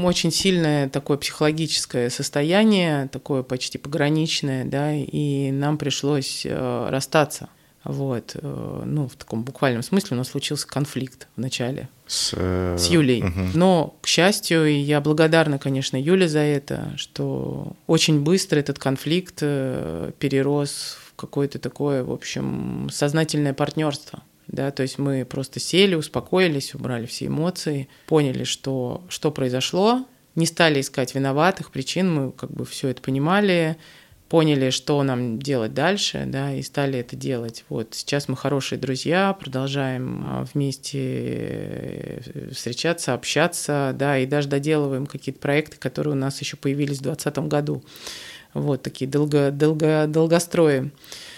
[0.03, 7.49] очень сильное такое психологическое состояние, такое почти пограничное, да, и нам пришлось э, расстаться.
[7.85, 12.77] Вот, э, ну, в таком буквальном смысле у нас случился конфликт в начале С, э,
[12.79, 13.23] с Юлей.
[13.23, 13.51] мгм.
[13.55, 19.39] Но, к счастью, и я благодарна, конечно, Юле за это, что очень быстро этот конфликт
[19.43, 24.23] э, перерос в какое-то такое, в общем, сознательное партнерство.
[24.47, 30.47] Да, то есть мы просто сели, успокоились, убрали все эмоции, поняли, что, что произошло, не
[30.47, 33.77] стали искать виноватых причин, мы как бы все это понимали,
[34.35, 37.65] поняли, что нам делать дальше, да, и стали это делать.
[37.69, 45.07] Вот сейчас мы хорошие друзья, продолжаем а, вместе э, встречаться, общаться, да, и даже доделываем
[45.07, 47.85] какие-то проекты, которые у нас еще появились в 2020 году.
[48.55, 50.91] Вот такие долго, долго, долгострои.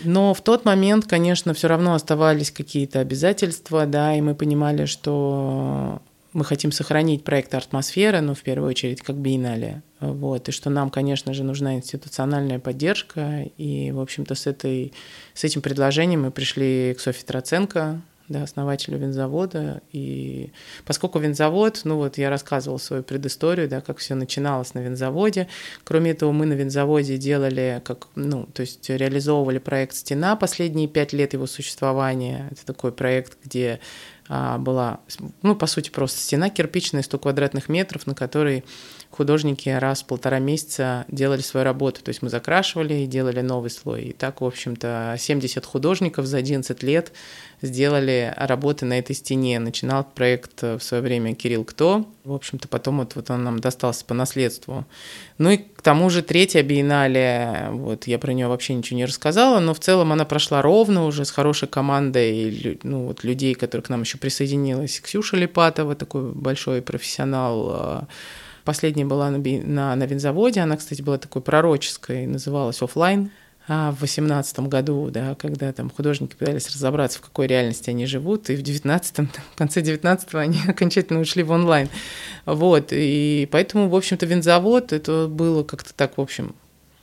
[0.02, 6.00] Но в тот момент, конечно, все равно оставались какие-то обязательства, да, и мы понимали, что
[6.36, 9.82] мы хотим сохранить проект «Атмосфера», но в первую очередь как биеннале.
[10.00, 13.44] Вот, и что нам, конечно же, нужна институциональная поддержка.
[13.56, 14.92] И, в общем-то, с, этой,
[15.32, 19.80] с этим предложением мы пришли к Софье Троценко, да, основателю винзавода.
[19.92, 20.50] И
[20.84, 25.48] поскольку винзавод, ну вот я рассказывала свою предысторию, да, как все начиналось на винзаводе.
[25.84, 31.14] Кроме этого, мы на винзаводе делали, как, ну, то есть реализовывали проект «Стена» последние пять
[31.14, 32.48] лет его существования.
[32.50, 33.80] Это такой проект, где
[34.28, 35.00] была,
[35.42, 38.64] ну, по сути, просто стена кирпичная, 100 квадратных метров, на которой
[39.10, 42.02] художники раз в полтора месяца делали свою работу.
[42.02, 44.02] То есть мы закрашивали и делали новый слой.
[44.04, 47.12] И так, в общем-то, 70 художников за 11 лет
[47.62, 49.58] сделали работы на этой стене.
[49.58, 52.06] Начинал проект в свое время Кирилл Кто.
[52.24, 54.84] В общем-то, потом вот, вот он нам достался по наследству.
[55.38, 59.60] Ну и к тому же третья биеннале, вот я про нее вообще ничего не рассказала,
[59.60, 63.88] но в целом она прошла ровно уже с хорошей командой ну, вот людей, которые к
[63.88, 65.00] нам еще присоединилась.
[65.00, 68.06] Ксюша Липатова, такой большой профессионал, а,
[68.66, 73.30] Последняя была на, на, на винзаводе, она, кстати, была такой пророческой, называлась «Offline»
[73.68, 78.48] а в восемнадцатом году, да, когда там художники пытались разобраться, в какой реальности они живут,
[78.48, 81.88] и в девятнадцатом, в конце девятнадцатого они окончательно ушли в онлайн.
[82.44, 86.54] Вот, и поэтому, в общем-то, винзавод, это было как-то так, в общем,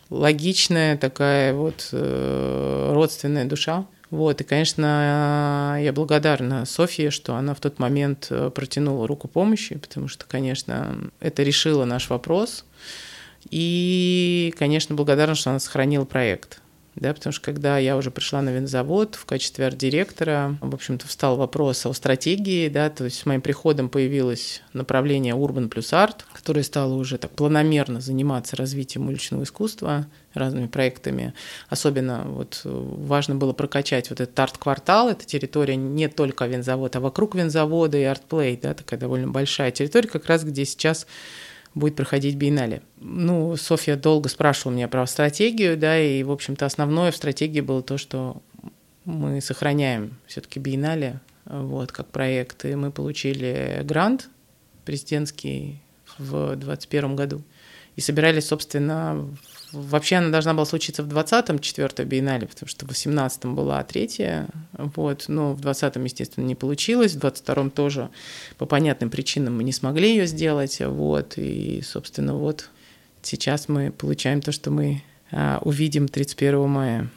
[0.09, 3.85] логичная такая вот э, родственная душа.
[4.13, 9.75] Вот, и, конечно, я благодарна Софье, что она в тот момент э, протянула руку помощи,
[9.75, 12.63] потому что, конечно, это решило наш вопрос.
[13.49, 16.61] И, конечно, благодарна, что она сохранила проект
[16.95, 21.37] да, потому что когда я уже пришла на винзавод в качестве арт-директора, в общем-то, встал
[21.37, 26.63] вопрос о стратегии, да, то есть с моим приходом появилось направление Urban плюс арт, которое
[26.63, 31.33] стало уже так планомерно заниматься развитием уличного искусства, разными проектами.
[31.69, 37.35] Особенно вот важно было прокачать вот этот арт-квартал, это территория не только винзавод, а вокруг
[37.35, 41.07] винзавода и артплей, да, такая довольно большая территория, как раз где сейчас
[41.75, 42.81] будет проходить биеннале.
[42.97, 47.81] Ну, Софья долго спрашивала меня про стратегию, да, и, в общем-то, основное в стратегии было
[47.81, 48.41] то, что
[49.05, 54.29] мы сохраняем все-таки биеннале, вот, как проект, и мы получили грант
[54.85, 55.81] президентский
[56.17, 57.41] в 2021 году
[57.95, 59.27] и собирались, собственно,
[59.73, 64.47] Вообще она должна была случиться в 20-м, четвертая биеннале, потому что в 18-м была третья,
[64.73, 68.09] вот, но в 20-м, естественно, не получилось, в 22-м тоже
[68.57, 72.69] по понятным причинам мы не смогли ее сделать, вот, и, собственно, вот
[73.23, 75.01] сейчас мы получаем то, что мы
[75.31, 77.09] а, увидим 31 мая.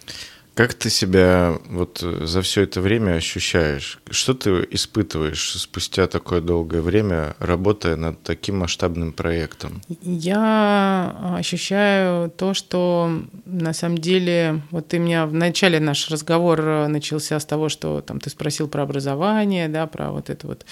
[0.56, 3.98] Как ты себя вот э, за все это время ощущаешь?
[4.10, 9.82] Что ты испытываешь спустя такое долгое время, работая над таким масштабным проектом?
[10.00, 13.10] Я ощущаю то, что
[13.44, 18.00] на самом деле, вот ты меня в начале наш разговор э, начался с того, что
[18.00, 20.64] там ты спросил про образование, да, про вот это вот,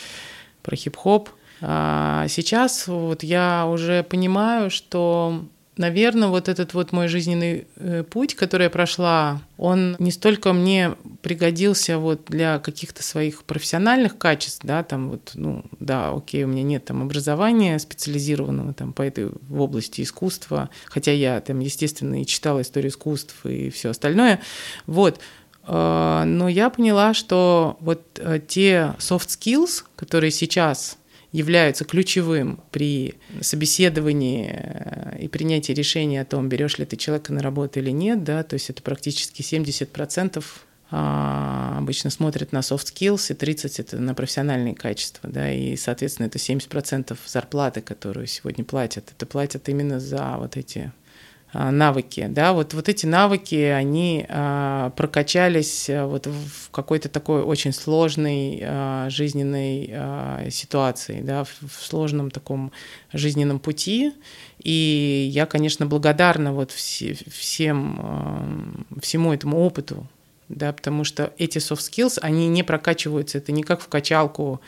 [0.62, 1.28] про хип-хоп.
[1.60, 5.44] А сейчас вот я уже понимаю, что
[5.76, 10.94] Наверное, вот этот вот мой жизненный э, путь, который я прошла, он не столько мне
[11.20, 16.62] пригодился вот для каких-то своих профессиональных качеств, да, там вот, ну, да, окей, у меня
[16.62, 22.26] нет там образования специализированного там по этой в области искусства, хотя я там, естественно, и
[22.26, 24.40] читала историю искусств и все остальное,
[24.86, 25.18] вот,
[25.66, 30.98] э, но я поняла, что вот э, те soft skills, которые сейчас
[31.34, 37.42] являются ключевым при собеседовании э, и принятии решения о том, берешь ли ты человека на
[37.42, 40.44] работу или нет, да, то есть это практически 70%
[40.92, 46.26] а, обычно смотрят на soft skills, и 30% это на профессиональные качества, да, и, соответственно,
[46.26, 49.10] это 70% зарплаты, которую сегодня платят.
[49.10, 50.92] Это платят именно за вот эти
[51.54, 57.72] навыки, да, вот, вот эти навыки, они а, прокачались а, вот в какой-то такой очень
[57.72, 62.72] сложной а, жизненной а, ситуации, да, в, в сложном таком
[63.12, 64.12] жизненном пути,
[64.62, 70.08] и я, конечно, благодарна вот все, всем, а, всему этому опыту,
[70.48, 74.60] да, потому что эти soft skills, они не прокачиваются, это не как в качалку,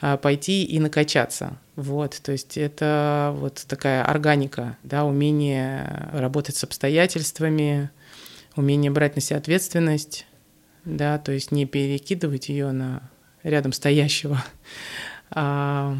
[0.00, 1.58] а, пойти и накачаться.
[1.80, 7.88] Вот, то есть это вот такая органика, да, умение работать с обстоятельствами,
[8.54, 10.26] умение брать на себя ответственность,
[10.84, 13.08] да, то есть не перекидывать ее на
[13.42, 14.44] рядом стоящего,
[15.30, 15.96] а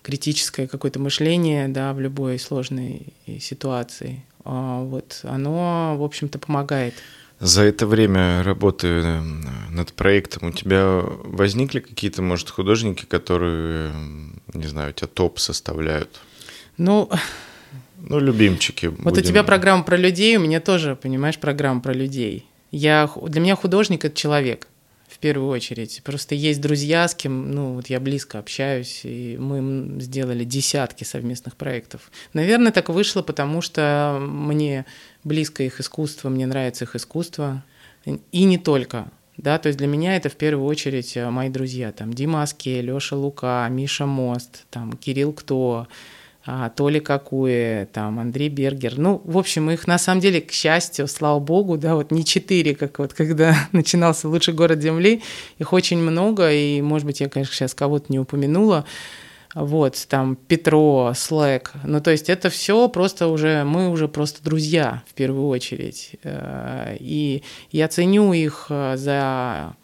[0.00, 4.24] критическое какое-то мышление, да, в любой сложной ситуации.
[4.44, 6.94] А вот оно, в общем-то, помогает.
[7.42, 9.20] За это время работы э,
[9.70, 13.92] над проектом у тебя возникли какие-то, может, художники, которые,
[14.54, 16.20] не знаю, у тебя топ составляют?
[16.78, 17.10] Ну,
[17.98, 18.86] ну, любимчики.
[18.86, 19.22] Вот будем.
[19.22, 22.46] у тебя программа про людей, у меня тоже, понимаешь, программа про людей.
[22.70, 24.68] Я, для меня художник— это человек
[25.08, 26.00] в первую очередь.
[26.04, 31.56] Просто есть друзья, с кем, ну, вот я близко общаюсь, и мы сделали десятки совместных
[31.56, 32.10] проектов.
[32.34, 34.86] Наверное, так вышло, потому что мне
[35.24, 37.62] близко их искусство, мне нравится их искусство.
[38.04, 39.08] И не только.
[39.36, 42.82] Да, то есть для меня это в первую очередь э, мои друзья, там Дима Аске,
[42.82, 45.88] Лёша Лука, Миша Мост, там Кирилл Кто,
[46.44, 48.98] а, Толи Какуе, там, Андрей Бергер.
[48.98, 52.74] Ну, в общем, их на самом деле, к счастью, слава богу, да, вот не четыре,
[52.74, 55.22] как вот когда начинался «Лучший город Земли»,
[55.58, 58.84] их очень много, и, может быть, я, конечно, сейчас кого-то не упомянула,
[59.54, 65.02] вот, там, Петро, Слэк, ну, то есть это все просто уже, мы уже просто друзья,
[65.06, 69.74] в первую очередь, э, и я ценю их э, за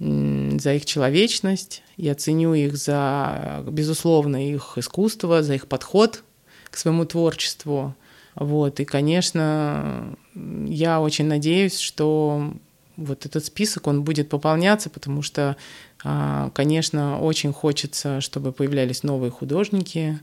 [0.00, 6.22] за их человечность, я ценю их за, безусловно, их искусство, за их подход
[6.70, 7.96] к своему творчеству.
[8.36, 8.78] Вот.
[8.78, 12.52] И, конечно, я очень надеюсь, что
[12.96, 15.56] вот этот список, он будет пополняться, потому что,
[16.02, 20.20] конечно, очень хочется, чтобы появлялись новые художники,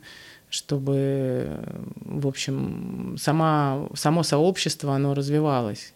[0.49, 1.59] чтобы,
[1.95, 5.93] в общем, сама, само сообщество, оно развивалось.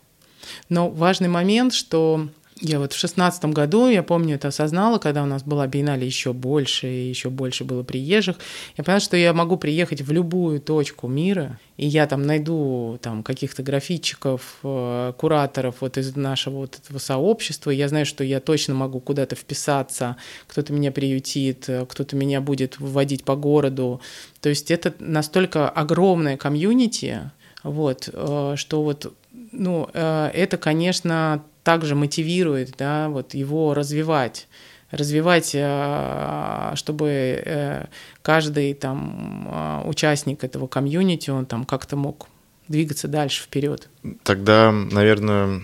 [0.70, 2.28] Но важный момент, что
[2.62, 6.34] я вот в шестнадцатом году, я помню, это осознала, когда у нас была биеннале еще
[6.34, 8.38] больше, и еще больше было приезжих.
[8.78, 13.24] Я поняла, что я могу приехать в любую точку мира, и я там найду там
[13.24, 17.72] каких-то графитчиков, э, кураторов вот из нашего вот этого сообщества.
[17.72, 22.80] Я знаю, что я точно могу куда-то вписаться, кто-то меня приютит, э, кто-то меня будет
[22.80, 24.01] вводить по городу.
[24.41, 27.32] То есть это настолько огромное комьюнити,
[27.64, 29.14] вот, э, что вот
[29.51, 34.47] ну, это, конечно, также мотивирует, да, вот его развивать
[34.89, 37.09] развивать, э, чтобы
[37.45, 37.86] э,
[38.24, 42.28] каждый там э, участник этого комьюнити, он там как-то мог
[42.67, 43.88] двигаться дальше вперед.
[44.24, 45.61] Тогда, наверное,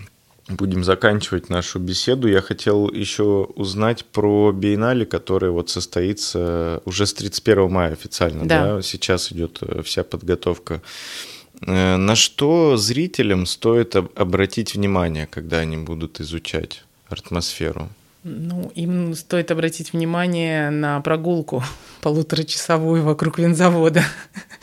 [0.48, 2.28] будем заканчивать нашу беседу.
[2.28, 8.76] Я хотел еще узнать про биеннале, которое вот состоится уже с 31 мая официально, да?
[8.76, 8.82] да?
[8.82, 10.82] Сейчас идет вся подготовка.
[11.62, 17.88] Э, на что зрителям стоит обратить внимание, когда они будут изучать атмосферу?
[18.24, 21.62] Ну, им стоит обратить внимание на прогулку
[22.02, 24.02] полуторачасовую вокруг винзавода,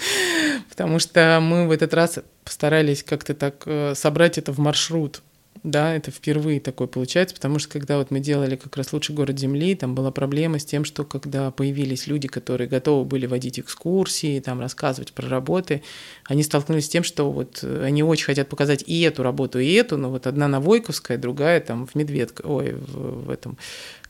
[0.70, 5.22] потому что мы в этот раз постарались как-то так э, собрать это в маршрут
[5.64, 9.40] да, это впервые такое получается, потому что когда вот мы делали как раз «Лучший город
[9.40, 14.42] Земли», там была проблема с тем, что когда появились люди, которые готовы были водить экскурсии,
[14.42, 15.82] там рассказывать про работы,
[16.26, 19.98] они столкнулись с тем, что вот они очень хотят показать и эту работу, и эту,
[19.98, 23.58] но вот одна на Войковской, другая там в Медведко, ой, в, в этом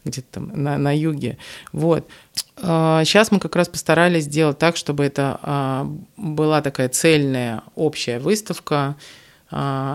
[0.05, 1.37] где-то там на, на юге.
[1.71, 2.07] Вот.
[2.57, 5.87] Сейчас а, мы как раз постарались сделать так, чтобы это а,
[6.17, 8.95] была такая цельная общая выставка,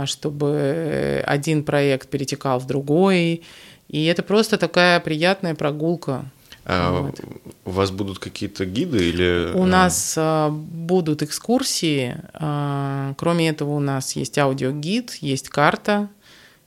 [0.07, 3.43] чтобы один проект перетекал в другой.
[3.89, 6.27] И это просто такая приятная прогулка.
[6.71, 7.19] А вот.
[7.65, 9.53] У вас будут какие-то гиды или?
[9.55, 12.15] У нас а, будут экскурсии.
[12.35, 16.11] А, кроме этого, у нас есть аудиогид, есть карта,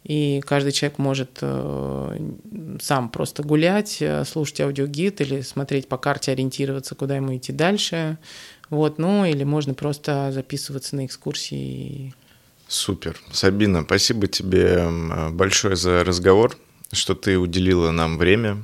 [0.04, 2.18] и каждый человек может а,
[2.82, 8.18] сам просто гулять, э, слушать аудиогид или смотреть по карте, ориентироваться, куда ему идти дальше.
[8.72, 12.16] Вот, ну или можно просто записываться на экскурсии
[12.72, 13.20] Супер.
[13.34, 14.88] Сабина, спасибо тебе
[15.32, 16.56] большое за разговор,
[16.94, 18.64] что ты уделила нам время.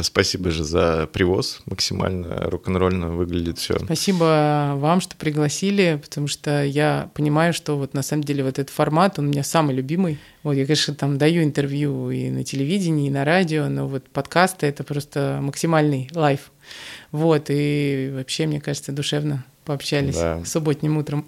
[0.00, 1.60] Спасибо же за привоз.
[1.66, 3.78] Максимально рок-н-ролльно выглядит все.
[3.78, 8.74] Спасибо вам, что пригласили, потому что я понимаю, что вот на самом деле вот этот
[8.74, 10.18] формат, он у меня самый любимый.
[10.42, 14.64] Вот я, конечно, там даю интервью и на телевидении, и на радио, но вот подкасты—
[14.68, 16.52] это просто максимальный лайф.
[17.12, 20.40] Вот, и вообще, мне кажется, душевно пообщались да.
[20.44, 21.26] субботним утром.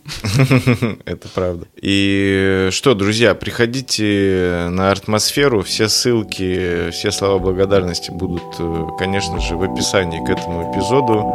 [1.05, 1.66] Это правда.
[1.80, 5.62] И что, друзья, приходите на атмосферу.
[5.62, 11.34] Все ссылки, все слова благодарности будут, э, конечно же, в описании к этому эпизоду.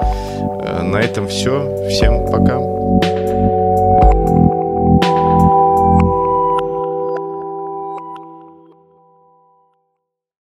[0.64, 1.88] Э, на этом все.
[1.90, 3.23] Всем пока.